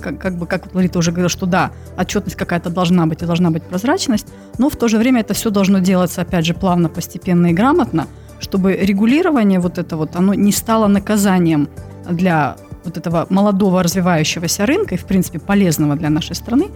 как, 0.00 0.18
как 0.18 0.36
бы, 0.36 0.46
как 0.46 0.74
Ларита 0.74 0.98
уже 0.98 1.10
говорила, 1.10 1.28
что 1.28 1.46
да, 1.46 1.72
отчетность 1.96 2.36
какая-то 2.36 2.70
должна 2.70 3.06
быть 3.06 3.22
и 3.22 3.26
должна 3.26 3.50
быть 3.50 3.62
прозрачность, 3.62 4.26
но 4.58 4.68
в 4.68 4.76
то 4.76 4.88
же 4.88 4.98
время 4.98 5.20
это 5.20 5.34
все 5.34 5.50
должно 5.50 5.78
делаться, 5.78 6.22
опять 6.22 6.46
же, 6.46 6.54
плавно, 6.54 6.88
постепенно 6.88 7.48
и 7.48 7.52
грамотно, 7.52 8.06
чтобы 8.40 8.74
регулирование 8.74 9.60
вот 9.60 9.78
это 9.78 9.96
вот, 9.96 10.16
оно 10.16 10.34
не 10.34 10.52
стало 10.52 10.86
наказанием 10.86 11.68
для 12.08 12.56
вот 12.84 12.96
этого 12.96 13.26
молодого 13.30 13.82
развивающегося 13.82 14.66
рынка 14.66 14.94
и, 14.94 14.98
в 14.98 15.04
принципе, 15.04 15.38
полезного 15.38 15.96
для 15.96 16.10
нашей 16.10 16.34
страны, 16.34 16.68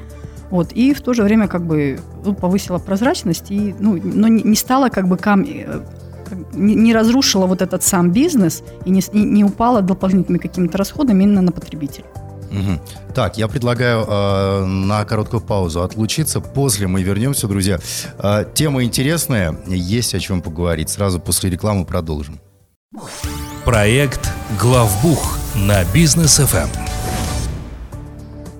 вот, 0.50 0.72
и 0.72 0.94
в 0.94 1.00
то 1.00 1.12
же 1.12 1.22
время 1.22 1.48
как 1.48 1.62
бы 1.62 1.98
ну, 2.24 2.34
повысила 2.34 2.78
прозрачность, 2.78 3.50
и, 3.50 3.74
ну, 3.78 4.00
но 4.02 4.28
не 4.28 4.54
стало 4.54 4.88
как 4.88 5.08
бы 5.08 5.16
кам 5.16 5.44
не 6.52 6.94
разрушила 6.94 7.46
вот 7.46 7.62
этот 7.62 7.82
сам 7.82 8.10
бизнес 8.10 8.62
и 8.84 8.90
не, 8.90 9.02
не 9.12 9.44
упала 9.44 9.82
дополнительными 9.82 10.38
какими-то 10.38 10.78
расходами 10.78 11.24
именно 11.24 11.42
на 11.42 11.52
потребителя. 11.52 12.06
Угу. 12.50 12.80
Так, 13.14 13.38
я 13.38 13.48
предлагаю 13.48 14.04
э, 14.06 14.64
на 14.64 15.04
короткую 15.04 15.40
паузу 15.40 15.82
отлучиться. 15.82 16.40
После 16.40 16.86
мы 16.86 17.02
вернемся, 17.02 17.48
друзья. 17.48 17.78
Э, 18.18 18.44
тема 18.54 18.84
интересная, 18.84 19.58
есть 19.66 20.14
о 20.14 20.20
чем 20.20 20.42
поговорить. 20.42 20.90
Сразу 20.90 21.20
после 21.20 21.50
рекламы 21.50 21.84
продолжим. 21.84 22.38
Проект 23.64 24.30
«Главбух» 24.60 25.38
на 25.54 25.84
бизнес 25.92 26.38
FM. 26.38 26.68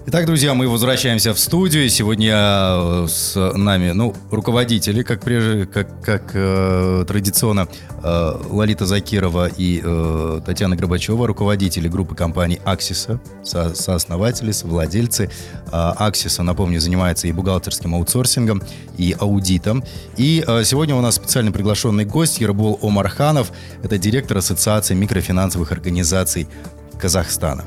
Итак, 0.08 0.24
друзья, 0.24 0.54
мы 0.54 0.68
возвращаемся 0.68 1.34
в 1.34 1.38
студию. 1.40 1.88
Сегодня 1.88 2.32
э, 2.36 3.06
с 3.08 3.34
нами, 3.54 3.90
ну, 3.90 4.14
руководители, 4.30 5.02
как 5.02 5.20
прежде, 5.20 5.66
как, 5.66 6.00
как 6.00 6.30
э, 6.32 7.04
традиционно, 7.08 7.66
э, 8.04 8.32
Лолита 8.48 8.86
Закирова 8.86 9.48
и 9.48 9.82
э, 9.82 10.40
Татьяна 10.46 10.76
Горбачева, 10.76 11.26
руководители 11.26 11.88
группы 11.88 12.14
компаний 12.14 12.60
Аксиса, 12.64 13.18
со, 13.42 13.74
сооснователи, 13.74 14.52
совладельцы. 14.52 15.28
Э, 15.72 15.92
Аксиса, 15.96 16.44
напомню, 16.44 16.80
занимается 16.80 17.26
и 17.26 17.32
бухгалтерским 17.32 17.96
аутсорсингом, 17.96 18.62
и 18.96 19.16
аудитом. 19.18 19.82
И 20.16 20.44
э, 20.46 20.62
сегодня 20.62 20.94
у 20.94 21.00
нас 21.00 21.16
специально 21.16 21.50
приглашенный 21.50 22.04
гость 22.04 22.40
Ербол 22.40 22.78
Омарханов, 22.80 23.50
это 23.82 23.98
директор 23.98 24.36
Ассоциации 24.36 24.94
микрофинансовых 24.94 25.72
организаций 25.72 26.46
Казахстана. 26.96 27.64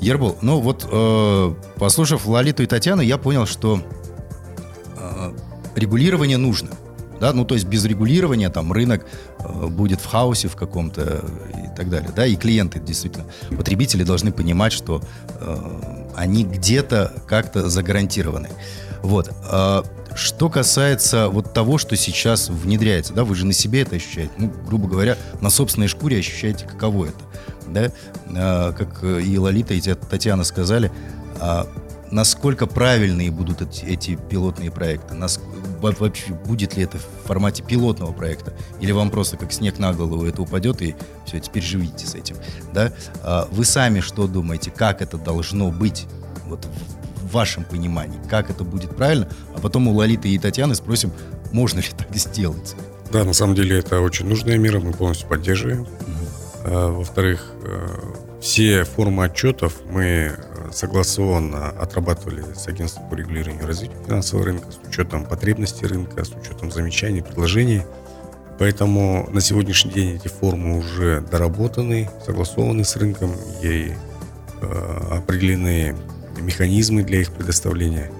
Ербол, 0.00 0.36
ну 0.42 0.60
вот, 0.60 0.86
э, 0.90 1.54
послушав 1.78 2.26
Лолиту 2.26 2.62
и 2.62 2.66
Татьяну, 2.66 3.02
я 3.02 3.18
понял, 3.18 3.46
что 3.46 3.80
э, 4.96 5.32
регулирование 5.74 6.36
нужно. 6.36 6.70
Да? 7.20 7.32
Ну, 7.32 7.44
то 7.44 7.54
есть 7.54 7.66
без 7.66 7.84
регулирования 7.84 8.50
там 8.50 8.72
рынок 8.72 9.06
э, 9.38 9.66
будет 9.66 10.00
в 10.00 10.06
хаосе 10.06 10.48
в 10.48 10.56
каком-то 10.56 11.24
и 11.54 11.74
так 11.76 11.88
далее. 11.88 12.10
Да? 12.14 12.26
И 12.26 12.36
клиенты, 12.36 12.78
действительно, 12.78 13.26
потребители 13.56 14.04
должны 14.04 14.32
понимать, 14.32 14.72
что 14.72 15.02
э, 15.40 16.10
они 16.14 16.44
где-то 16.44 17.12
как-то 17.26 17.68
загарантированы. 17.68 18.50
Вот. 19.02 19.30
Э, 19.50 19.82
что 20.14 20.48
касается 20.48 21.28
вот 21.28 21.52
того, 21.52 21.78
что 21.78 21.96
сейчас 21.96 22.48
внедряется, 22.48 23.12
да, 23.12 23.24
вы 23.24 23.34
же 23.34 23.44
на 23.44 23.52
себе 23.52 23.82
это 23.82 23.96
ощущаете, 23.96 24.32
ну, 24.38 24.50
грубо 24.66 24.88
говоря, 24.88 25.18
на 25.40 25.50
собственной 25.50 25.88
шкуре 25.88 26.18
ощущаете, 26.18 26.64
каково 26.64 27.06
это 27.06 27.18
да, 27.68 27.92
а, 28.34 28.72
как 28.72 29.02
и 29.04 29.38
Лолита, 29.38 29.74
и 29.74 29.80
Татьяна 29.80 30.44
сказали, 30.44 30.90
а, 31.40 31.66
насколько 32.10 32.66
правильные 32.66 33.30
будут 33.30 33.62
эти, 33.62 33.84
эти 33.84 34.16
пилотные 34.16 34.70
проекты, 34.70 35.14
нас, 35.14 35.40
вообще 35.80 36.32
будет 36.32 36.76
ли 36.76 36.84
это 36.84 36.98
в 36.98 37.26
формате 37.26 37.62
пилотного 37.62 38.12
проекта, 38.12 38.52
или 38.80 38.92
вам 38.92 39.10
просто 39.10 39.36
как 39.36 39.52
снег 39.52 39.78
на 39.78 39.92
голову 39.92 40.24
это 40.24 40.42
упадет 40.42 40.82
и 40.82 40.94
все, 41.26 41.40
теперь 41.40 41.62
живите 41.62 42.06
с 42.06 42.14
этим, 42.14 42.36
да? 42.72 42.92
А, 43.22 43.48
вы 43.50 43.64
сами 43.64 44.00
что 44.00 44.26
думаете, 44.26 44.70
как 44.70 45.02
это 45.02 45.18
должно 45.18 45.70
быть, 45.70 46.06
вот 46.46 46.66
в 47.16 47.32
вашем 47.32 47.64
понимании, 47.64 48.18
как 48.30 48.50
это 48.50 48.62
будет 48.62 48.96
правильно, 48.96 49.28
а 49.54 49.60
потом 49.60 49.88
у 49.88 49.94
Лолиты 49.94 50.28
и 50.28 50.38
Татьяны 50.38 50.74
спросим, 50.74 51.12
можно 51.52 51.80
ли 51.80 51.88
так 51.96 52.14
сделать. 52.14 52.76
Да, 53.10 53.24
на 53.24 53.32
самом 53.32 53.54
деле 53.54 53.78
это 53.78 54.00
очень 54.00 54.28
нужная 54.28 54.58
мера, 54.58 54.80
мы 54.80 54.92
полностью 54.92 55.28
поддерживаем. 55.28 55.82
Угу. 55.82 56.15
А, 56.68 56.90
во-вторых, 56.90 57.52
э, 57.62 57.86
все 58.40 58.82
формы 58.82 59.24
отчетов 59.24 59.74
мы 59.88 60.02
э, 60.02 60.36
согласованно 60.72 61.68
отрабатывали 61.68 62.42
с 62.54 62.66
агентством 62.66 63.08
по 63.08 63.14
регулированию 63.14 63.62
и 63.62 63.66
развитию 63.66 63.98
финансового 64.04 64.46
рынка 64.46 64.72
с 64.72 64.88
учетом 64.88 65.24
потребностей 65.24 65.86
рынка, 65.86 66.24
с 66.24 66.32
учетом 66.32 66.72
замечаний, 66.72 67.22
предложений. 67.22 67.82
Поэтому 68.58 69.28
на 69.30 69.40
сегодняшний 69.40 69.92
день 69.92 70.16
эти 70.16 70.26
формы 70.26 70.78
уже 70.78 71.20
доработаны, 71.20 72.10
согласованы 72.24 72.84
с 72.84 72.96
рынком, 72.96 73.30
э, 73.62 73.92
определены 75.12 75.94
механизмы 76.36 77.04
для 77.04 77.20
их 77.20 77.30
предоставления. 77.30 78.10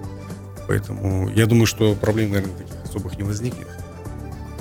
Поэтому 0.68 1.28
я 1.30 1.46
думаю, 1.46 1.66
что 1.66 1.96
проблем, 1.96 2.30
наверное, 2.30 2.56
таких 2.56 2.76
особых 2.84 3.18
не 3.18 3.24
возникнет. 3.24 3.66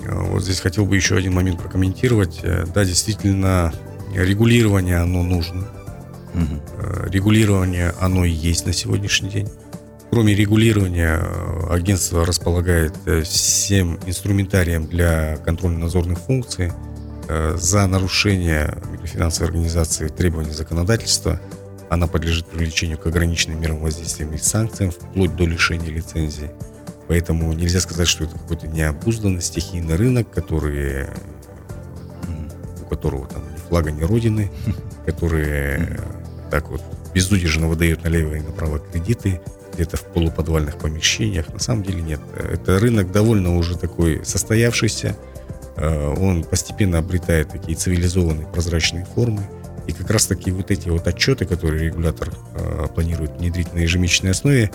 Э, 0.06 0.14
вот 0.14 0.44
здесь 0.44 0.60
хотел 0.60 0.86
бы 0.86 0.96
еще 0.96 1.18
один 1.18 1.34
момент 1.34 1.60
прокомментировать. 1.60 2.40
Э, 2.44 2.66
да, 2.74 2.86
действительно, 2.86 3.74
регулирование, 4.14 4.98
оно 4.98 5.24
нужно. 5.24 5.68
Угу. 6.34 7.10
Регулирование, 7.10 7.94
оно 8.00 8.26
и 8.26 8.32
есть 8.32 8.66
на 8.66 8.74
сегодняшний 8.74 9.30
день. 9.30 9.50
Кроме 10.12 10.36
регулирования, 10.36 11.22
агентство 11.70 12.26
располагает 12.26 12.94
всем 13.24 14.00
инструментарием 14.06 14.88
для 14.88 15.38
контрольно-надзорных 15.38 16.20
функций. 16.20 16.72
За 17.56 17.88
нарушение 17.88 18.78
микрофинансовой 18.92 19.50
организации 19.50 20.08
требований 20.10 20.52
законодательства 20.52 21.42
она 21.90 22.08
подлежит 22.08 22.46
привлечению 22.46 22.98
к 22.98 23.08
ограниченным 23.08 23.60
мерам 23.60 23.80
воздействия 23.80 24.28
и 24.34 24.38
санкциям, 24.38 24.92
вплоть 24.92 25.36
до 25.36 25.46
лишения 25.46 25.90
лицензии. 25.90 26.52
Поэтому 27.08 27.54
нельзя 27.54 27.80
сказать, 27.80 28.08
что 28.08 28.24
это 28.24 28.34
какой-то 28.34 28.68
необузданный 28.68 29.42
стихийный 29.42 29.96
рынок, 29.96 30.30
который, 30.32 31.08
у 32.82 32.86
которого 32.86 33.28
там 33.28 33.44
ни 33.54 33.58
флага, 33.58 33.92
ни 33.92 34.04
родины, 34.04 34.52
которые 35.06 36.00
так 36.50 36.70
вот 36.70 36.82
безудержно 37.14 37.68
выдают 37.68 38.04
налево 38.04 38.36
и 38.36 38.42
направо 38.42 38.80
кредиты, 38.80 39.40
где-то 39.74 39.98
в 39.98 40.06
полуподвальных 40.06 40.78
помещениях. 40.78 41.52
На 41.54 41.60
самом 41.60 41.84
деле 41.84 42.02
нет. 42.02 42.22
Это 42.36 42.80
рынок 42.80 43.12
довольно 43.12 43.58
уже 43.58 43.78
такой 43.78 44.22
состоявшийся. 44.26 45.16
Э, 45.76 46.14
он 46.18 46.44
постепенно 46.44 46.98
обретает 46.98 47.50
такие 47.50 47.78
цивилизованные 47.78 48.48
прозрачные 48.48 49.06
формы. 49.06 49.48
И 49.88 49.92
как 49.92 50.10
раз 50.10 50.26
таки 50.26 50.52
вот 50.52 50.72
эти 50.72 50.90
вот 50.90 51.08
отчеты, 51.08 51.46
которые 51.46 51.86
регулятор 51.86 52.34
э, 52.56 52.88
планирует 52.94 53.38
внедрить 53.38 53.74
на 53.74 53.80
ежемесячной 53.80 54.32
основе, 54.32 54.72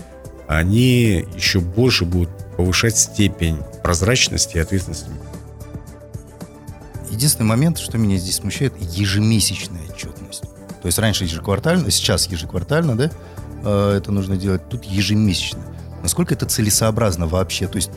они 0.51 1.29
еще 1.37 1.61
больше 1.61 2.05
будут 2.05 2.29
повышать 2.57 2.99
степень 2.99 3.59
прозрачности 3.85 4.57
и 4.57 4.59
ответственности. 4.61 5.07
Единственный 7.09 7.47
момент, 7.47 7.79
что 7.79 7.99
меня 7.99 8.17
здесь 8.17 8.37
смущает, 8.37 8.75
ежемесячная 8.81 9.83
отчетность. 9.89 10.43
То 10.83 10.87
есть 10.87 10.99
раньше 10.99 11.23
ежеквартально, 11.23 11.89
сейчас 11.93 12.27
ежеквартально, 12.27 12.97
да, 12.97 13.11
э, 13.63 13.95
это 13.99 14.11
нужно 14.11 14.37
делать, 14.37 14.69
тут 14.69 14.85
ежемесячно. 14.85 15.61
Насколько 16.03 16.35
это 16.35 16.47
целесообразно 16.47 17.29
вообще? 17.29 17.69
То 17.69 17.77
есть 17.77 17.93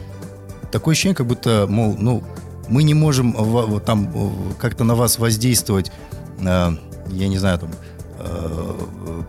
такое 0.71 0.91
ощущение, 0.91 1.15
как 1.15 1.25
будто, 1.25 1.65
мол, 1.67 1.95
ну, 1.97 2.23
мы 2.67 2.83
не 2.83 2.93
можем 2.93 3.33
там 3.81 4.11
э, 4.13 4.29
как-то 4.59 4.83
на 4.83 4.93
вас 4.93 5.17
воздействовать, 5.17 5.91
э, 6.39 6.71
я 7.09 7.27
не 7.27 7.39
знаю, 7.39 7.57
там, 7.57 7.71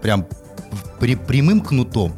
прям 0.02 0.26
прямым 1.00 1.62
кнутом, 1.62 2.14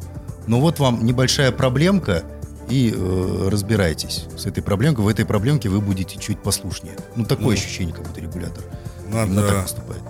но 0.47 0.59
вот 0.59 0.79
вам 0.79 1.05
небольшая 1.05 1.51
проблемка, 1.51 2.23
и 2.69 2.93
э, 2.93 3.49
разбирайтесь 3.49 4.25
с 4.37 4.45
этой 4.45 4.61
проблемкой. 4.61 5.05
В 5.05 5.07
этой 5.07 5.25
проблемке 5.25 5.69
вы 5.69 5.79
будете 5.79 6.17
чуть 6.19 6.41
послушнее. 6.41 6.95
Ну, 7.15 7.25
такое 7.25 7.47
ну, 7.47 7.51
ощущение, 7.53 7.93
как 7.93 8.05
будто 8.05 8.19
регулятор 8.19 8.63
надо, 9.07 9.31
именно 9.31 9.47
так 9.47 9.63
поступает. 9.63 10.01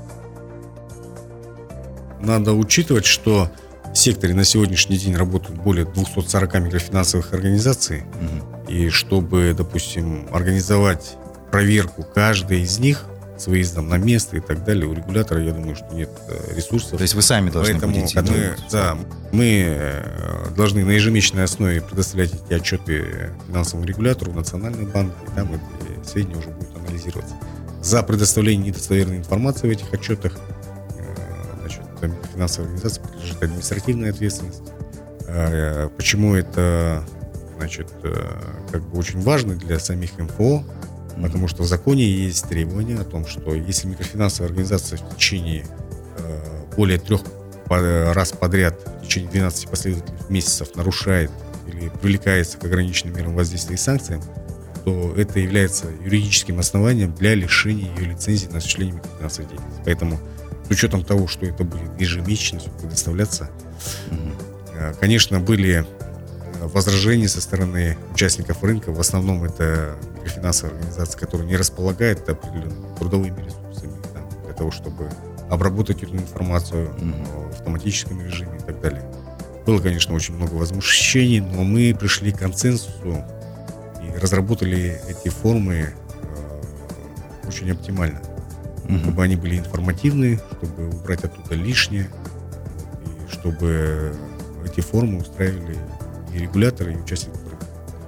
Надо 2.20 2.54
учитывать, 2.54 3.06
что 3.06 3.52
в 3.94 3.96
секторе 3.96 4.34
на 4.34 4.44
сегодняшний 4.44 4.98
день 4.98 5.16
работают 5.16 5.60
более 5.60 5.86
240 5.86 6.54
микрофинансовых 6.62 7.34
организаций. 7.34 8.04
Угу. 8.22 8.72
И 8.72 8.90
чтобы, 8.90 9.54
допустим, 9.56 10.28
организовать 10.32 11.16
проверку 11.52 12.04
каждой 12.04 12.62
из 12.62 12.80
них– 12.80 13.06
с 13.38 13.48
выездом 13.48 13.88
на 13.88 13.98
место 13.98 14.38
и 14.38 14.40
так 14.40 14.64
далее. 14.64 14.88
У 14.88 14.94
регулятора, 14.94 15.42
я 15.42 15.52
думаю, 15.52 15.76
что 15.76 15.88
нет 15.94 16.10
э, 16.28 16.56
ресурсов. 16.56 16.98
То 16.98 17.04
есть 17.04 17.14
вы 17.14 17.22
сами 17.22 17.50
должны 17.50 17.74
Поэтому 17.74 17.94
будете 17.94 18.22
мы, 18.22 18.56
Да, 18.72 18.98
мы 19.32 19.64
э, 19.68 20.50
должны 20.56 20.84
на 20.84 20.92
ежемесячной 20.92 21.44
основе 21.44 21.82
предоставлять 21.82 22.34
эти 22.34 22.54
отчеты 22.54 23.32
финансовому 23.48 23.86
регулятору, 23.86 24.34
Национальный 24.34 24.86
банк, 24.86 25.14
и 25.28 25.36
там 25.36 25.50
эти 25.54 26.08
сведения 26.08 26.38
уже 26.38 26.50
будут 26.50 26.76
анализироваться. 26.78 27.36
За 27.82 28.02
предоставление 28.04 28.68
недостоверной 28.68 29.18
информации 29.18 29.68
в 29.68 29.72
этих 29.72 29.94
отчетах 29.94 30.34
э, 30.98 31.16
значит, 31.62 31.82
финансовая 32.34 32.72
организация 32.72 33.04
подлежит 33.04 33.44
административной 33.44 34.10
ответственности. 34.10 34.72
Почему 35.98 36.36
это 36.36 37.04
значит, 37.58 37.92
как 38.72 38.82
бы 38.82 38.98
очень 38.98 39.20
важно 39.20 39.56
для 39.56 39.78
самих 39.78 40.18
МФО, 40.18 40.64
Потому 41.22 41.48
что 41.48 41.64
в 41.64 41.68
законе 41.68 42.06
есть 42.06 42.48
требования 42.48 42.96
о 42.96 43.04
том, 43.04 43.26
что 43.26 43.54
если 43.56 43.88
микрофинансовая 43.88 44.50
организация 44.50 44.98
в 44.98 45.16
течение 45.16 45.66
э, 46.18 46.76
более 46.76 47.00
трех 47.00 47.22
раз 47.70 48.32
подряд, 48.32 48.80
в 49.02 49.06
течение 49.06 49.30
12 49.30 49.68
последовательных 49.68 50.30
месяцев 50.30 50.76
нарушает 50.76 51.32
или 51.68 51.90
привлекается 51.90 52.58
к 52.58 52.64
ограниченным 52.64 53.18
мерам 53.18 53.36
воздействия 53.36 53.76
и 53.76 53.78
санкциям, 53.78 54.22
то 54.86 55.14
это 55.18 55.40
является 55.40 55.88
юридическим 56.06 56.60
основанием 56.60 57.14
для 57.14 57.36
лишения 57.36 57.94
ее 57.96 58.06
лицензии 58.12 58.48
на 58.48 58.60
осуществление 58.60 58.96
микрофинансовой 58.96 59.50
деятельности. 59.50 59.82
Поэтому 59.84 60.20
с 60.66 60.72
учетом 60.72 61.04
того, 61.04 61.28
что 61.28 61.46
это 61.46 61.66
будет 61.66 62.00
ежемесячно 62.00 62.62
предоставляться, 62.80 63.50
mm-hmm. 64.10 64.98
конечно, 65.02 65.42
были 65.42 65.86
возражений 66.68 67.28
со 67.28 67.42
стороны 67.42 67.98
участников 68.14 68.64
рынка. 68.64 68.92
В 68.92 69.00
основном 69.00 69.44
это 69.44 69.96
финансовая 70.26 70.76
организация, 70.76 71.20
которая 71.20 71.48
не 71.48 71.56
располагает 71.56 72.28
определенными 72.30 72.96
трудовыми 72.98 73.46
ресурсами 73.46 73.94
там, 74.14 74.30
для 74.46 74.54
того, 74.54 74.72
чтобы 74.72 75.10
обработать 75.50 76.04
эту 76.04 76.16
информацию 76.16 76.88
mm-hmm. 76.88 77.50
в 77.50 77.54
автоматическом 77.54 78.22
режиме 78.22 78.58
и 78.58 78.62
так 78.62 78.82
далее. 78.82 79.04
Было, 79.66 79.80
конечно, 79.80 80.14
очень 80.16 80.36
много 80.36 80.54
возмущений, 80.54 81.40
но 81.40 81.64
мы 81.64 81.96
пришли 81.98 82.32
к 82.32 82.40
консенсусу 82.40 83.24
и 84.02 84.18
разработали 84.20 85.02
эти 85.08 85.30
формы 85.30 85.94
э, 85.94 87.48
очень 87.48 87.72
оптимально. 87.72 88.20
Mm-hmm. 88.86 89.04
Чтобы 89.04 89.24
они 89.24 89.36
были 89.36 89.58
информативные, 89.58 90.40
чтобы 90.58 90.90
убрать 90.90 91.24
оттуда 91.24 91.56
лишнее, 91.56 92.10
и 93.06 93.32
чтобы 93.32 94.14
эти 94.66 94.82
формы 94.82 95.20
устраивали 95.20 95.78
и 96.34 96.40
регуляторы, 96.40 96.94
и 96.94 96.98
участники 96.98 97.38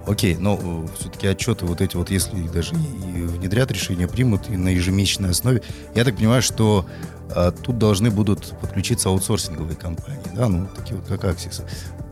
Окей, 0.10 0.36
но 0.36 0.60
э, 0.60 0.88
все-таки 0.98 1.28
отчеты 1.28 1.68
вот 1.68 1.82
эти 1.82 1.96
вот, 1.96 2.10
если 2.10 2.48
даже 2.48 2.74
и 2.74 3.22
внедрят 3.22 3.72
решения, 3.72 4.08
примут 4.08 4.50
и 4.50 4.58
на 4.58 4.70
ежемесячной 4.70 5.30
основе, 5.30 5.62
я 5.94 6.04
так 6.04 6.16
понимаю, 6.16 6.42
что 6.42 6.88
а, 7.36 7.52
тут 7.52 7.78
должны 7.78 8.10
будут 8.10 8.60
подключиться 8.60 9.10
аутсорсинговые 9.10 9.76
компании, 9.76 10.24
да, 10.34 10.48
ну, 10.48 10.68
такие 10.76 10.96
вот 10.96 11.06
как 11.08 11.26
Аксис. 11.26 11.62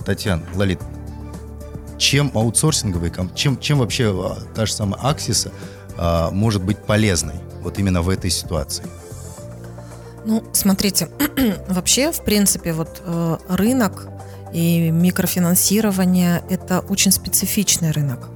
Татьяна, 0.05 0.43
Лалит, 0.53 0.79
чем 1.97 2.31
аутсорсинговые 2.35 3.09
компании, 3.09 3.39
чем, 3.39 3.59
чем 3.59 3.79
вообще 3.79 4.11
а, 4.11 4.37
та 4.53 4.67
же 4.67 4.73
самая 4.73 5.01
Аксиса 5.01 5.51
а, 5.97 6.29
может 6.29 6.63
быть 6.63 6.77
полезной 6.77 7.35
вот 7.61 7.79
именно 7.79 8.03
в 8.03 8.09
этой 8.09 8.29
ситуации? 8.29 8.85
Ну, 10.23 10.43
смотрите, 10.51 11.09
вообще, 11.67 12.11
в 12.11 12.23
принципе, 12.23 12.73
вот 12.73 13.01
э, 13.03 13.37
рынок 13.47 14.07
и 14.53 14.91
микрофинансирование– 14.91 16.43
это 16.49 16.79
очень 16.79 17.11
специфичный 17.11 17.91
рынок. 17.91 18.29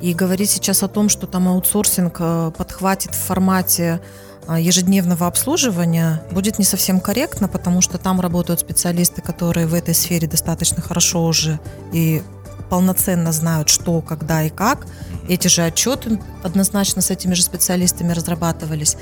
И 0.00 0.14
говорить 0.14 0.50
сейчас 0.50 0.82
о 0.82 0.88
том, 0.88 1.08
что 1.08 1.26
там 1.26 1.48
аутсорсинг 1.48 2.16
э, 2.18 2.52
подхватит 2.56 3.14
в 3.14 3.18
формате 3.18 4.00
э, 4.48 4.60
ежедневного 4.60 5.28
обслуживания 5.28 6.22
будет 6.32 6.58
не 6.58 6.64
совсем 6.64 6.98
корректно, 6.98 7.46
потому 7.46 7.80
что 7.80 7.98
там 7.98 8.20
работают 8.20 8.58
специалисты, 8.58 9.22
которые 9.22 9.68
в 9.68 9.74
этой 9.74 9.94
сфере 9.94 10.26
достаточно 10.26 10.82
хорошо 10.82 11.24
уже 11.24 11.60
и 11.92 12.20
полноценно 12.68 13.32
знают, 13.32 13.68
что, 13.68 14.00
когда 14.00 14.42
и 14.42 14.50
как. 14.50 14.86
Эти 15.28 15.46
же 15.46 15.62
отчеты 15.62 16.18
однозначно 16.42 17.00
с 17.00 17.10
этими 17.10 17.34
же 17.34 17.42
специалистами 17.42 18.12
разрабатывались. 18.12 18.96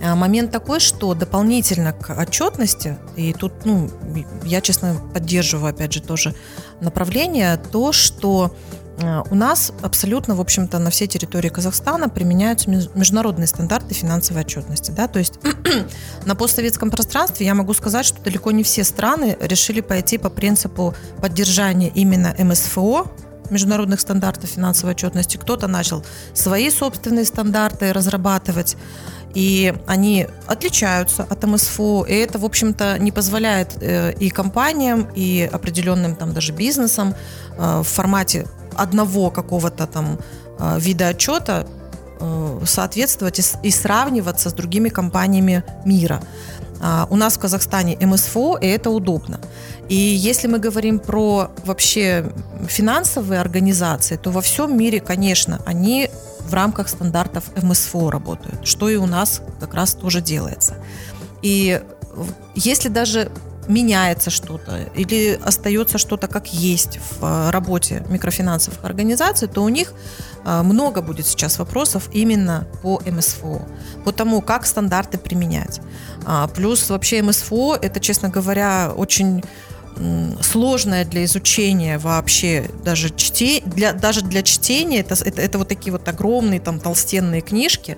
А, 0.00 0.14
момент 0.14 0.50
такой, 0.50 0.80
что 0.80 1.14
дополнительно 1.14 1.92
к 1.92 2.10
отчетности, 2.10 2.98
и 3.16 3.32
тут, 3.32 3.64
ну, 3.64 3.90
я, 4.44 4.60
честно, 4.60 5.00
поддерживаю, 5.12 5.70
опять 5.70 5.92
же, 5.92 6.02
тоже 6.02 6.34
направление, 6.80 7.56
то, 7.56 7.92
что 7.92 8.54
а, 9.02 9.24
у 9.30 9.34
нас 9.34 9.72
абсолютно, 9.82 10.34
в 10.34 10.40
общем-то, 10.40 10.78
на 10.78 10.90
всей 10.90 11.06
территории 11.06 11.48
Казахстана 11.48 12.08
применяются 12.08 12.70
международные 12.70 13.46
стандарты 13.46 13.94
финансовой 13.94 14.42
отчетности. 14.42 14.90
Да? 14.90 15.08
То 15.08 15.18
есть 15.18 15.38
на 16.24 16.34
постсоветском 16.34 16.90
пространстве 16.90 17.46
я 17.46 17.54
могу 17.54 17.74
сказать, 17.74 18.06
что 18.06 18.20
далеко 18.22 18.50
не 18.50 18.62
все 18.62 18.84
страны 18.84 19.36
решили 19.40 19.80
пойти 19.80 20.18
по 20.18 20.30
принципу 20.30 20.94
поддержания 21.20 21.88
именно 21.88 22.34
МСФО, 22.38 23.06
международных 23.50 24.00
стандартов 24.00 24.50
финансовой 24.50 24.94
отчетности. 24.94 25.36
Кто-то 25.36 25.66
начал 25.66 26.04
свои 26.34 26.70
собственные 26.70 27.24
стандарты 27.24 27.92
разрабатывать 27.92 28.76
и 29.36 29.74
они 29.86 30.26
отличаются 30.46 31.22
от 31.22 31.44
МСФО, 31.44 32.06
и 32.08 32.14
это, 32.14 32.38
в 32.38 32.44
общем-то, 32.46 32.98
не 32.98 33.12
позволяет 33.12 33.76
э, 33.82 34.14
и 34.14 34.30
компаниям, 34.30 35.08
и 35.14 35.46
определенным 35.52 36.16
там 36.16 36.32
даже 36.32 36.52
бизнесам 36.52 37.14
э, 37.58 37.80
в 37.80 37.86
формате 37.86 38.46
одного 38.74 39.30
какого-то 39.30 39.86
там 39.86 40.18
э, 40.58 40.78
вида 40.80 41.08
отчета 41.08 41.66
соответствовать 42.64 43.38
и 43.62 43.70
сравниваться 43.70 44.48
с 44.48 44.54
другими 44.54 44.88
компаниями 44.88 45.62
мира. 45.84 46.22
А, 46.80 47.06
у 47.10 47.16
нас 47.16 47.36
в 47.36 47.38
Казахстане 47.38 47.96
МСФО, 48.00 48.56
и 48.56 48.66
это 48.66 48.90
удобно. 48.90 49.40
И 49.88 49.94
если 49.94 50.48
мы 50.48 50.58
говорим 50.58 50.98
про 50.98 51.50
вообще 51.64 52.32
финансовые 52.68 53.40
организации, 53.40 54.16
то 54.16 54.30
во 54.30 54.40
всем 54.40 54.76
мире, 54.76 55.00
конечно, 55.00 55.60
они 55.66 56.10
в 56.40 56.54
рамках 56.54 56.88
стандартов 56.88 57.44
МСФО 57.62 58.10
работают, 58.10 58.66
что 58.66 58.88
и 58.88 58.96
у 58.96 59.06
нас 59.06 59.42
как 59.60 59.74
раз 59.74 59.94
тоже 59.94 60.20
делается. 60.20 60.74
И 61.42 61.80
если 62.54 62.88
даже 62.88 63.30
меняется 63.68 64.30
что-то 64.30 64.78
или 64.94 65.38
остается 65.42 65.98
что-то 65.98 66.28
как 66.28 66.52
есть 66.52 66.98
в 66.98 67.24
э, 67.24 67.50
работе 67.50 68.04
микрофинансовых 68.08 68.84
организаций, 68.84 69.48
то 69.48 69.62
у 69.62 69.68
них 69.68 69.92
э, 70.44 70.62
много 70.62 71.02
будет 71.02 71.26
сейчас 71.26 71.58
вопросов 71.58 72.08
именно 72.12 72.66
по 72.82 73.00
МСФО, 73.04 73.66
по 74.04 74.12
тому, 74.12 74.40
как 74.40 74.66
стандарты 74.66 75.18
применять. 75.18 75.80
А, 76.24 76.48
плюс 76.48 76.88
вообще 76.90 77.22
МСФО 77.22 77.76
это, 77.80 78.00
честно 78.00 78.28
говоря, 78.28 78.92
очень 78.96 79.42
сложное 80.42 81.04
для 81.04 81.24
изучения 81.24 81.98
вообще 81.98 82.68
даже 82.84 83.08
чтение, 83.14 83.62
для, 83.64 83.92
даже 83.92 84.22
для 84.22 84.42
чтения, 84.42 85.00
это, 85.00 85.14
это, 85.14 85.40
это 85.40 85.58
вот 85.58 85.68
такие 85.68 85.92
вот 85.92 86.06
огромные 86.06 86.60
там 86.60 86.80
толстенные 86.80 87.40
книжки, 87.40 87.96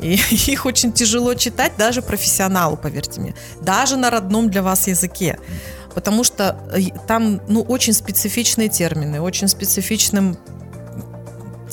и 0.00 0.14
их 0.46 0.66
очень 0.66 0.92
тяжело 0.92 1.34
читать 1.34 1.72
даже 1.78 2.02
профессионалу, 2.02 2.76
поверьте 2.76 3.20
мне. 3.20 3.34
Даже 3.60 3.96
на 3.96 4.10
родном 4.10 4.50
для 4.50 4.62
вас 4.62 4.88
языке. 4.88 5.38
Потому 5.94 6.24
что 6.24 6.58
э, 6.72 6.90
там 7.06 7.40
ну, 7.48 7.62
очень 7.62 7.92
специфичные 7.92 8.68
термины, 8.68 9.20
очень 9.20 9.48
специфичным 9.48 10.36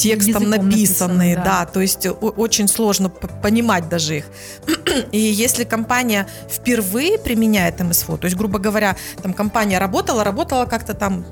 текстом 0.02 0.50
написанные, 0.50 1.36
да. 1.36 1.44
да, 1.44 1.66
то 1.66 1.80
есть 1.80 2.08
очень 2.20 2.68
сложно 2.68 3.10
понимать 3.10 3.90
даже 3.90 4.18
их. 4.18 4.26
И 5.12 5.20
если 5.20 5.64
компания 5.64 6.28
впервые 6.50 7.20
применяет 7.20 7.80
МСФО, 7.80 8.18
то 8.18 8.26
есть, 8.26 8.38
грубо 8.38 8.58
говоря, 8.58 8.96
там 9.22 9.34
компания 9.34 9.78
работала, 9.80 10.24
работала 10.24 10.66
как-то 10.66 10.94
там 10.94 11.26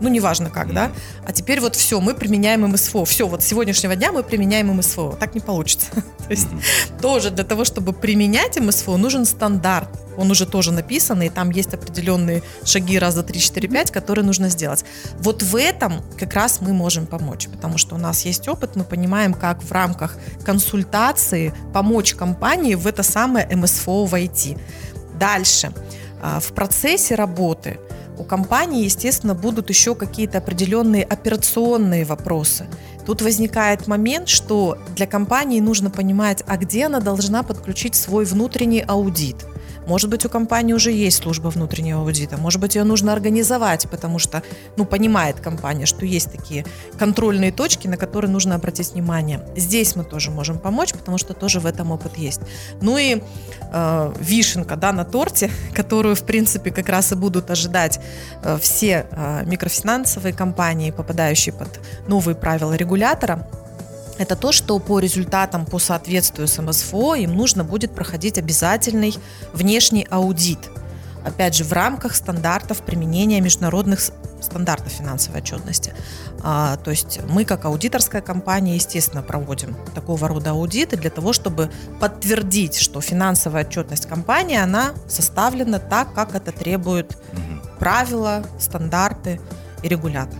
ну, 0.00 0.08
неважно 0.08 0.50
как, 0.50 0.72
да, 0.72 0.92
а 1.26 1.32
теперь 1.32 1.60
вот 1.60 1.76
все, 1.76 2.00
мы 2.00 2.14
применяем 2.14 2.66
МСФО, 2.66 3.04
все, 3.04 3.26
вот 3.26 3.42
с 3.42 3.46
сегодняшнего 3.46 3.96
дня 3.96 4.12
мы 4.12 4.22
применяем 4.22 4.68
МСФО, 4.68 5.16
так 5.18 5.34
не 5.34 5.40
получится. 5.40 5.86
То 5.94 6.30
есть 6.30 6.48
тоже 7.00 7.30
для 7.30 7.44
того, 7.44 7.64
чтобы 7.64 7.92
применять 7.92 8.58
МСФО, 8.58 8.96
нужен 8.96 9.24
стандарт, 9.24 9.88
он 10.16 10.30
уже 10.30 10.46
тоже 10.46 10.72
написан, 10.72 11.22
и 11.22 11.28
там 11.28 11.50
есть 11.50 11.72
определенные 11.74 12.42
шаги 12.64 12.98
раз, 12.98 13.14
два, 13.14 13.22
три, 13.22 13.40
четыре, 13.40 13.68
пять, 13.68 13.90
которые 13.90 14.24
нужно 14.24 14.48
сделать. 14.48 14.84
Вот 15.20 15.42
в 15.42 15.56
этом 15.56 16.02
как 16.18 16.34
раз 16.34 16.60
мы 16.60 16.72
можем 16.72 17.06
помочь, 17.06 17.48
потому 17.48 17.78
что 17.78 17.94
у 17.94 17.98
нас 17.98 18.24
есть 18.24 18.48
опыт, 18.48 18.74
мы 18.74 18.84
понимаем, 18.84 19.32
как 19.32 19.62
в 19.62 19.70
рамках 19.70 20.18
консультации 20.44 21.54
помочь 21.72 22.14
компании 22.14 22.74
в 22.74 22.86
это 22.86 23.02
самое 23.02 23.48
МСФО 23.54 24.06
войти. 24.06 24.58
Дальше. 25.18 25.72
А, 26.20 26.40
в 26.40 26.52
процессе 26.52 27.14
работы 27.14 27.78
у 28.18 28.24
компании, 28.24 28.84
естественно, 28.84 29.34
будут 29.34 29.68
еще 29.68 29.94
какие-то 29.94 30.38
определенные 30.38 31.04
операционные 31.04 32.04
вопросы. 32.04 32.66
Тут 33.06 33.22
возникает 33.22 33.86
момент, 33.86 34.28
что 34.28 34.78
для 34.94 35.06
компании 35.06 35.60
нужно 35.60 35.90
понимать, 35.90 36.42
а 36.46 36.56
где 36.56 36.86
она 36.86 37.00
должна 37.00 37.42
подключить 37.42 37.94
свой 37.94 38.24
внутренний 38.24 38.84
аудит– 38.86 39.36
может 39.88 40.10
быть, 40.10 40.26
у 40.26 40.28
компании 40.28 40.74
уже 40.74 40.92
есть 40.92 41.22
служба 41.22 41.48
внутреннего 41.48 42.02
аудита, 42.02 42.36
может 42.36 42.60
быть, 42.60 42.76
ее 42.76 42.84
нужно 42.84 43.12
организовать, 43.12 43.88
потому 43.90 44.18
что, 44.18 44.42
ну, 44.76 44.84
понимает 44.84 45.40
компания, 45.40 45.86
что 45.86 46.04
есть 46.04 46.30
такие 46.30 46.66
контрольные 46.98 47.52
точки, 47.52 47.88
на 47.88 47.96
которые 47.96 48.30
нужно 48.30 48.54
обратить 48.54 48.92
внимание. 48.92 49.40
Здесь 49.56 49.96
мы 49.96 50.04
тоже 50.04 50.30
можем 50.30 50.58
помочь, 50.58 50.92
потому 50.92 51.16
что 51.16 51.32
тоже 51.32 51.58
в 51.60 51.66
этом 51.66 51.90
опыт 51.90 52.18
есть. 52.18 52.40
Ну 52.82 52.98
и 52.98 53.22
э, 53.72 54.12
вишенка, 54.20 54.76
да, 54.76 54.92
на 54.92 55.04
торте, 55.04 55.50
которую, 55.74 56.14
в 56.14 56.22
принципе, 56.22 56.70
как 56.70 56.88
раз 56.90 57.12
и 57.12 57.14
будут 57.14 57.50
ожидать 57.50 57.98
э, 58.42 58.58
все 58.60 59.06
э, 59.10 59.44
микрофинансовые 59.46 60.34
компании, 60.34 60.90
попадающие 60.90 61.54
под 61.54 61.80
новые 62.06 62.34
правила 62.34 62.74
регулятора, 62.74 63.48
это 64.18 64.36
то, 64.36 64.52
что 64.52 64.78
по 64.78 64.98
результатам, 64.98 65.64
по 65.64 65.78
соответствию 65.78 66.48
с 66.48 66.60
МСФО 66.60 67.14
им 67.14 67.36
нужно 67.36 67.64
будет 67.64 67.94
проходить 67.94 68.36
обязательный 68.38 69.14
внешний 69.52 70.06
аудит. 70.10 70.58
Опять 71.24 71.54
же, 71.56 71.64
в 71.64 71.72
рамках 71.72 72.14
стандартов 72.14 72.82
применения 72.82 73.40
международных 73.40 74.00
стандартов 74.40 74.92
финансовой 74.92 75.40
отчетности. 75.40 75.92
А, 76.42 76.76
то 76.76 76.90
есть 76.90 77.20
мы, 77.28 77.44
как 77.44 77.64
аудиторская 77.64 78.22
компания, 78.22 78.76
естественно, 78.76 79.22
проводим 79.22 79.76
такого 79.94 80.28
рода 80.28 80.50
аудиты 80.50 80.96
для 80.96 81.10
того, 81.10 81.32
чтобы 81.32 81.70
подтвердить, 82.00 82.76
что 82.76 83.00
финансовая 83.00 83.64
отчетность 83.64 84.06
компании, 84.06 84.56
она 84.56 84.92
составлена 85.08 85.78
так, 85.80 86.14
как 86.14 86.34
это 86.34 86.52
требуют 86.52 87.16
правила, 87.78 88.44
стандарты 88.58 89.40
и 89.82 89.88
регулятор. 89.88 90.38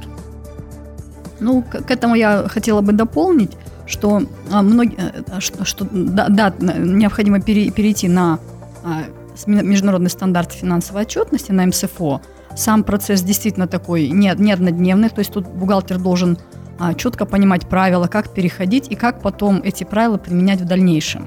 Ну, 1.41 1.63
к 1.63 1.91
этому 1.91 2.15
я 2.15 2.49
хотела 2.49 2.81
бы 2.81 2.93
дополнить, 2.93 3.53
что 3.89 4.23
а, 4.53 4.63
многие, 4.63 4.97
э, 4.99 5.41
что, 5.41 5.65
что 5.65 5.87
да, 5.91 6.29
да, 6.29 6.53
необходимо 6.59 7.41
пере, 7.41 7.71
перейти 7.71 8.09
на 8.09 8.39
а, 8.85 9.05
международный 9.47 10.11
стандарт 10.11 10.53
финансовой 10.53 11.03
отчетности, 11.03 11.53
на 11.53 11.67
МСФО. 11.67 12.21
Сам 12.55 12.85
процесс 12.85 13.23
действительно 13.23 13.67
такой 13.67 14.09
не, 14.09 14.33
не 14.37 14.53
однодневный, 14.53 15.09
то 15.09 15.21
есть 15.21 15.33
тут 15.33 15.47
бухгалтер 15.47 15.99
должен 15.99 16.39
а, 16.79 16.95
четко 16.95 17.25
понимать 17.25 17.69
правила, 17.69 18.07
как 18.07 18.33
переходить 18.35 18.89
и 18.91 18.95
как 18.95 19.23
потом 19.23 19.61
эти 19.65 19.85
правила 19.85 20.19
применять 20.19 20.61
в 20.61 20.67
дальнейшем. 20.67 21.27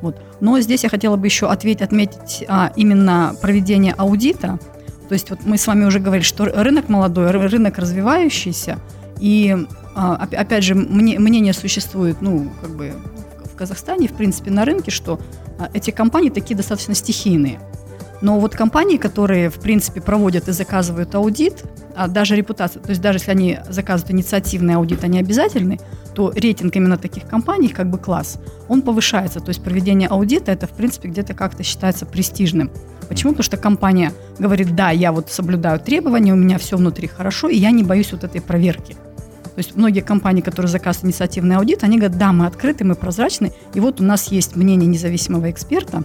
Вот. 0.00 0.20
Но 0.40 0.60
здесь 0.60 0.84
я 0.84 0.88
хотела 0.88 1.16
бы 1.16 1.26
еще 1.26 1.48
ответить, 1.48 1.82
отметить 1.82 2.44
а, 2.48 2.72
именно 2.76 3.34
проведение 3.40 3.94
аудита. 3.96 4.58
То 5.08 5.12
есть 5.12 5.30
вот 5.30 5.40
мы 5.44 5.58
с 5.58 5.66
вами 5.66 5.84
уже 5.84 5.98
говорили, 5.98 6.24
что 6.24 6.44
рынок 6.44 6.88
молодой, 6.88 7.30
рынок 7.30 7.78
развивающийся, 7.78 8.78
и 9.18 9.66
опять 9.96 10.62
же, 10.62 10.74
мнение 10.74 11.52
существует, 11.52 12.20
ну, 12.20 12.50
как 12.60 12.70
бы 12.70 12.92
в 13.44 13.56
Казахстане, 13.56 14.08
в 14.08 14.12
принципе, 14.12 14.50
на 14.50 14.64
рынке, 14.64 14.90
что 14.90 15.18
а, 15.58 15.70
эти 15.72 15.90
компании 15.90 16.28
такие 16.28 16.54
достаточно 16.54 16.94
стихийные. 16.94 17.58
Но 18.20 18.38
вот 18.38 18.54
компании, 18.54 18.96
которые, 18.96 19.50
в 19.50 19.58
принципе, 19.58 20.00
проводят 20.00 20.48
и 20.48 20.52
заказывают 20.52 21.14
аудит, 21.14 21.64
а 21.94 22.08
даже 22.08 22.36
репутация, 22.36 22.82
то 22.82 22.90
есть 22.90 23.00
даже 23.00 23.18
если 23.18 23.30
они 23.30 23.58
заказывают 23.68 24.12
инициативный 24.12 24.74
аудит, 24.74 25.04
они 25.04 25.18
обязательны, 25.18 25.80
то 26.14 26.32
рейтинг 26.34 26.74
именно 26.76 26.96
таких 26.96 27.26
компаний, 27.26 27.68
как 27.68 27.90
бы 27.90 27.98
класс, 27.98 28.38
он 28.68 28.82
повышается. 28.82 29.40
То 29.40 29.48
есть 29.48 29.62
проведение 29.62 30.08
аудита, 30.08 30.50
это, 30.52 30.66
в 30.66 30.70
принципе, 30.70 31.08
где-то 31.08 31.34
как-то 31.34 31.62
считается 31.62 32.06
престижным. 32.06 32.70
Почему? 33.08 33.32
Потому 33.32 33.44
что 33.44 33.56
компания 33.56 34.12
говорит, 34.38 34.74
да, 34.74 34.90
я 34.90 35.12
вот 35.12 35.30
соблюдаю 35.30 35.78
требования, 35.78 36.32
у 36.32 36.36
меня 36.36 36.58
все 36.58 36.76
внутри 36.76 37.08
хорошо, 37.08 37.48
и 37.48 37.56
я 37.56 37.70
не 37.70 37.82
боюсь 37.82 38.12
вот 38.12 38.24
этой 38.24 38.40
проверки. 38.40 38.96
То 39.56 39.60
есть 39.60 39.74
многие 39.74 40.00
компании, 40.00 40.42
которые 40.42 40.70
заказывают 40.70 41.06
инициативный 41.06 41.56
аудит, 41.56 41.82
они 41.82 41.96
говорят, 41.96 42.18
да, 42.18 42.30
мы 42.32 42.44
открыты, 42.46 42.84
мы 42.84 42.94
прозрачны, 42.94 43.52
и 43.72 43.80
вот 43.80 44.02
у 44.02 44.04
нас 44.04 44.30
есть 44.30 44.54
мнение 44.54 44.86
независимого 44.86 45.50
эксперта 45.50 46.04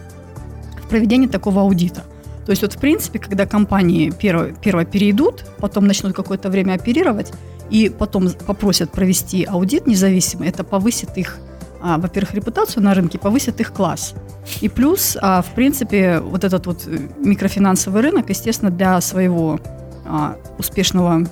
в 0.81 0.87
проведении 0.87 1.27
такого 1.27 1.61
аудита. 1.61 2.05
То 2.45 2.51
есть 2.51 2.61
вот 2.61 2.71
в 2.71 2.77
принципе, 2.77 3.19
когда 3.19 3.45
компании 3.45 4.09
первое, 4.09 4.53
первое 4.53 4.85
перейдут, 4.85 5.43
потом 5.59 5.85
начнут 5.85 6.15
какое-то 6.15 6.49
время 6.49 6.75
оперировать, 6.75 7.33
и 7.69 7.89
потом 7.89 8.29
попросят 8.29 8.91
провести 8.91 9.43
аудит 9.43 9.85
независимый, 9.85 10.47
это 10.47 10.63
повысит 10.63 11.17
их, 11.17 11.37
а, 11.81 11.97
во-первых, 11.97 12.33
репутацию 12.33 12.81
на 12.83 12.93
рынке, 12.93 13.19
повысит 13.19 13.59
их 13.59 13.73
класс. 13.73 14.13
И 14.61 14.69
плюс, 14.69 15.17
а, 15.21 15.41
в 15.41 15.53
принципе, 15.55 16.21
вот 16.21 16.45
этот 16.45 16.67
вот 16.67 16.87
э, 16.87 16.99
микрофинансовый 17.17 18.01
рынок, 18.01 18.29
естественно, 18.29 18.71
для 18.71 19.01
своего 19.01 19.59
а, 20.05 20.37
успешного 20.57 21.25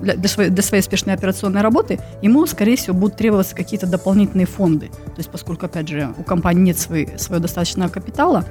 для, 0.00 0.16
для, 0.16 0.28
своей, 0.28 0.50
для 0.50 0.62
своей 0.62 0.82
успешной 0.82 1.14
операционной 1.14 1.60
работы, 1.60 2.00
ему, 2.22 2.46
скорее 2.46 2.76
всего, 2.76 2.96
будут 2.96 3.16
требоваться 3.16 3.54
какие-то 3.54 3.86
дополнительные 3.86 4.46
фонды. 4.46 4.88
То 4.88 5.18
есть, 5.18 5.30
поскольку, 5.30 5.66
опять 5.66 5.88
же, 5.88 6.14
у 6.16 6.22
компании 6.22 6.62
нет 6.62 6.78
свой, 6.78 7.08
своего 7.18 7.42
достаточного 7.42 7.88
капитала, 7.88 8.44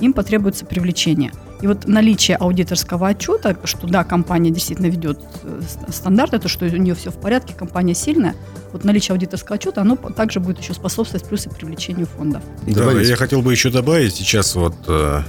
им 0.00 0.12
потребуется 0.12 0.64
привлечение. 0.64 1.32
И 1.60 1.66
вот 1.66 1.86
наличие 1.86 2.38
аудиторского 2.38 3.08
отчета, 3.08 3.54
что 3.64 3.86
да, 3.86 4.02
компания 4.02 4.50
действительно 4.50 4.86
ведет 4.86 5.20
э, 5.42 5.60
стандарты, 5.88 6.38
то, 6.38 6.48
что 6.48 6.64
у 6.64 6.68
нее 6.68 6.94
все 6.94 7.10
в 7.10 7.20
порядке, 7.20 7.52
компания 7.54 7.94
сильная, 7.94 8.34
вот 8.72 8.84
наличие 8.84 9.12
аудиторского 9.12 9.56
отчета, 9.56 9.82
оно 9.82 9.96
также 9.96 10.40
будет 10.40 10.58
еще 10.58 10.72
способствовать 10.72 11.26
плюсы 11.26 11.50
привлечению 11.50 12.06
фондов. 12.06 12.42
Да, 12.66 12.92
я 12.92 13.16
хотел 13.16 13.42
бы 13.42 13.52
еще 13.52 13.70
добавить, 13.70 14.14
сейчас 14.14 14.54
вот 14.54 14.74
э, 14.88 15.20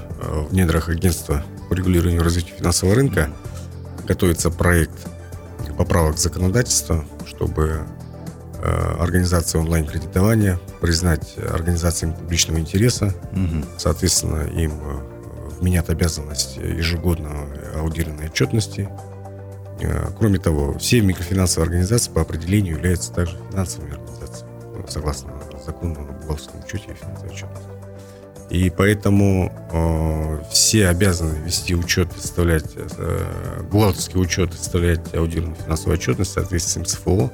в 0.49 0.53
недрах 0.53 0.87
агентства 0.87 1.43
по 1.69 1.73
регулированию 1.73 2.21
и 2.21 2.23
развитию 2.23 2.55
финансового 2.57 2.95
рынка 2.95 3.29
готовится 4.07 4.51
проект 4.51 5.07
поправок 5.81 6.19
законодательства, 6.19 7.03
чтобы 7.25 7.87
э, 8.61 8.95
организации 8.99 9.57
онлайн-кредитования 9.57 10.59
признать 10.79 11.35
организациями 11.39 12.13
публичного 12.13 12.59
интереса. 12.59 13.15
Угу. 13.31 13.65
Соответственно, 13.79 14.43
им 14.43 14.73
э, 14.73 15.59
вменят 15.59 15.89
обязанность 15.89 16.57
ежегодно 16.57 17.47
аудированной 17.77 18.27
отчетности. 18.27 18.89
Э, 19.79 20.11
кроме 20.19 20.37
того, 20.37 20.77
все 20.77 21.01
микрофинансовые 21.01 21.65
организации 21.65 22.11
по 22.11 22.21
определению 22.21 22.75
являются 22.75 23.11
также 23.11 23.39
финансовыми 23.49 23.93
организациями, 23.93 24.51
ну, 24.77 24.85
согласно 24.87 25.31
закону 25.65 25.95
о 25.99 26.13
бухгалтерском 26.13 26.59
учете 26.63 26.91
и 26.91 26.93
финансовой 26.93 27.31
отчетности. 27.31 27.70
И 28.51 28.69
поэтому 28.69 29.49
э, 29.71 30.43
все 30.51 30.89
обязаны 30.89 31.37
вести 31.45 31.73
учет, 31.73 32.09
составлять 32.11 32.65
э, 32.75 33.63
бухгалтерский 33.71 34.19
учет, 34.19 34.53
составлять 34.53 35.15
аудитную 35.15 35.55
финансовую 35.55 35.97
отчетность 35.97 36.31
в 36.31 36.33
соответствии 36.33 36.83
с 36.83 36.83
МСФО. 36.83 37.31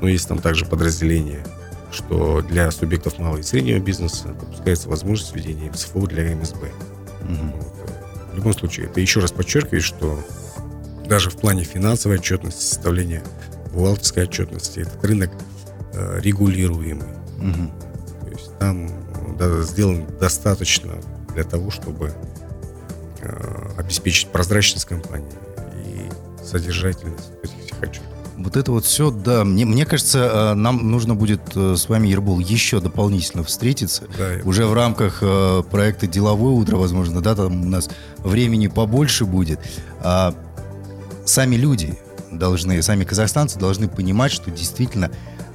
Но 0.00 0.08
есть 0.08 0.28
там 0.28 0.38
также 0.38 0.64
подразделение, 0.64 1.44
что 1.90 2.42
для 2.42 2.70
субъектов 2.70 3.18
малого 3.18 3.38
и 3.38 3.42
среднего 3.42 3.80
бизнеса 3.80 4.28
допускается 4.28 4.88
возможность 4.88 5.34
введения 5.34 5.68
МСФО 5.68 6.06
для 6.06 6.32
МСБ. 6.32 6.68
Мгм. 7.22 7.52
Вот. 7.56 7.90
В 8.32 8.36
любом 8.36 8.52
случае, 8.52 8.86
это 8.86 9.00
еще 9.00 9.18
раз 9.18 9.32
подчеркивает, 9.32 9.82
что 9.82 10.16
даже 11.08 11.28
в 11.30 11.36
плане 11.38 11.64
финансовой 11.64 12.18
отчетности, 12.18 12.62
составления 12.62 13.24
бухгалтерской 13.72 14.22
отчетности, 14.22 14.78
этот 14.78 15.04
рынок 15.04 15.32
э, 15.92 16.20
регулируемый. 16.20 17.08
Мгм. 17.38 17.72
То 18.20 18.28
есть 18.30 18.58
там 18.60 18.88
сделан 19.62 20.06
достаточно 20.20 20.94
для 21.34 21.44
того, 21.44 21.70
чтобы 21.70 22.14
э, 23.20 23.68
обеспечить 23.78 24.28
прозрачность 24.28 24.84
компании 24.84 25.32
и 25.84 26.44
содержательность 26.44 27.30
этих 27.42 27.64
всех 27.64 27.82
отчетов. 27.82 28.08
Вот 28.36 28.56
это 28.56 28.72
вот 28.72 28.84
все, 28.84 29.10
да, 29.10 29.44
мне, 29.44 29.64
мне 29.64 29.86
кажется, 29.86 30.18
э, 30.52 30.54
нам 30.54 30.90
нужно 30.90 31.14
будет 31.14 31.40
э, 31.54 31.76
с 31.76 31.88
вами, 31.88 32.08
Ербол, 32.08 32.38
еще 32.38 32.80
дополнительно 32.80 33.44
встретиться. 33.44 34.04
Да, 34.18 34.38
Уже 34.44 34.66
в 34.66 34.74
рамках 34.74 35.20
проекта 35.70 36.06
«Деловое 36.06 36.52
утро», 36.52 36.76
возможно, 36.76 37.20
да, 37.20 37.34
там 37.34 37.62
у 37.62 37.68
нас 37.68 37.88
времени 38.18 38.66
побольше 38.66 39.24
будет. 39.24 39.60
А 40.00 40.34
сами 41.24 41.56
люди 41.56 41.98
должны, 42.30 42.82
сами 42.82 43.04
казахстанцы 43.04 43.58
должны 43.58 43.88
понимать, 43.88 44.32
что 44.32 44.50
действительно 44.50 45.10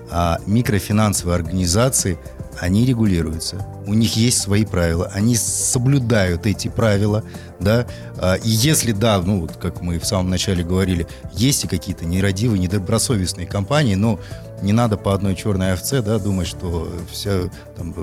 а, 0.09 0.39
микрофинансовые 0.45 1.35
организации, 1.35 2.17
они 2.59 2.85
регулируются, 2.85 3.65
у 3.85 3.93
них 3.93 4.15
есть 4.15 4.41
свои 4.41 4.65
правила, 4.65 5.11
они 5.13 5.35
соблюдают 5.35 6.45
эти 6.45 6.67
правила, 6.67 7.23
да, 7.59 7.87
А, 8.19 8.35
и 8.35 8.49
если, 8.49 8.91
да, 8.91 9.21
ну, 9.21 9.41
вот 9.41 9.57
как 9.57 9.81
мы 9.81 9.99
в 9.99 10.05
самом 10.05 10.29
начале 10.29 10.63
говорили, 10.63 11.07
есть 11.33 11.63
и 11.63 11.67
какие-то 11.67 12.05
нерадивые, 12.05 12.59
недобросовестные 12.59 13.45
компании, 13.45 13.95
но 13.95 14.19
не 14.61 14.73
надо 14.73 14.97
по 14.97 15.13
одной 15.13 15.35
черной 15.35 15.73
овце, 15.73 16.01
да, 16.01 16.17
думать, 16.17 16.47
что 16.47 16.91
все, 17.11 17.51
там, 17.75 17.93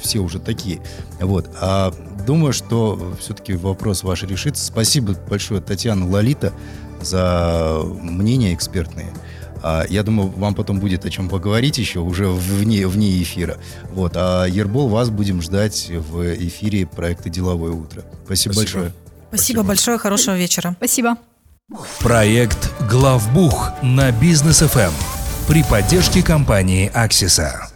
все 0.00 0.18
уже 0.18 0.40
такие. 0.40 0.80
Вот. 1.20 1.48
А 1.60 1.94
думаю, 2.26 2.52
что 2.52 3.14
все-таки 3.20 3.54
вопрос 3.54 4.02
ваш 4.02 4.24
решится. 4.24 4.64
Спасибо 4.64 5.14
большое, 5.28 5.60
Татьяна 5.60 6.08
Лолита, 6.08 6.52
за 7.00 7.80
мнения 7.84 8.52
экспертные. 8.54 9.12
А, 9.62 9.84
Я 9.88 10.02
думаю, 10.02 10.28
вам 10.30 10.54
потом 10.54 10.80
будет 10.80 11.04
о 11.04 11.10
чем 11.10 11.28
поговорить 11.28 11.78
еще, 11.78 12.00
уже 12.00 12.26
вне, 12.28 12.86
вне 12.86 13.22
эфира. 13.22 13.58
Вот. 13.92 14.12
А 14.16 14.44
Ербол, 14.46 14.88
вас 14.88 15.10
будем 15.10 15.40
ждать 15.42 15.88
в 15.90 16.34
эфире 16.46 16.86
проекта 16.86 17.28
«Деловое 17.30 17.72
утро». 17.72 18.02
Спасибо, 18.24 18.52
Спасибо. 18.54 18.80
большое. 18.80 18.92
Спасибо 19.28 19.62
большое, 19.62 19.98
хорошего 19.98 20.36
вечера. 20.36 20.74
Спасибо. 20.76 21.16
Проект 22.00 22.70
«Главбух» 22.90 23.70
на 23.82 24.10
Бизнес 24.12 24.58
ФМ 24.60 24.92
при 25.48 25.62
поддержке 25.62 26.22
компании 26.22 26.90
«Аксиса». 26.92 27.71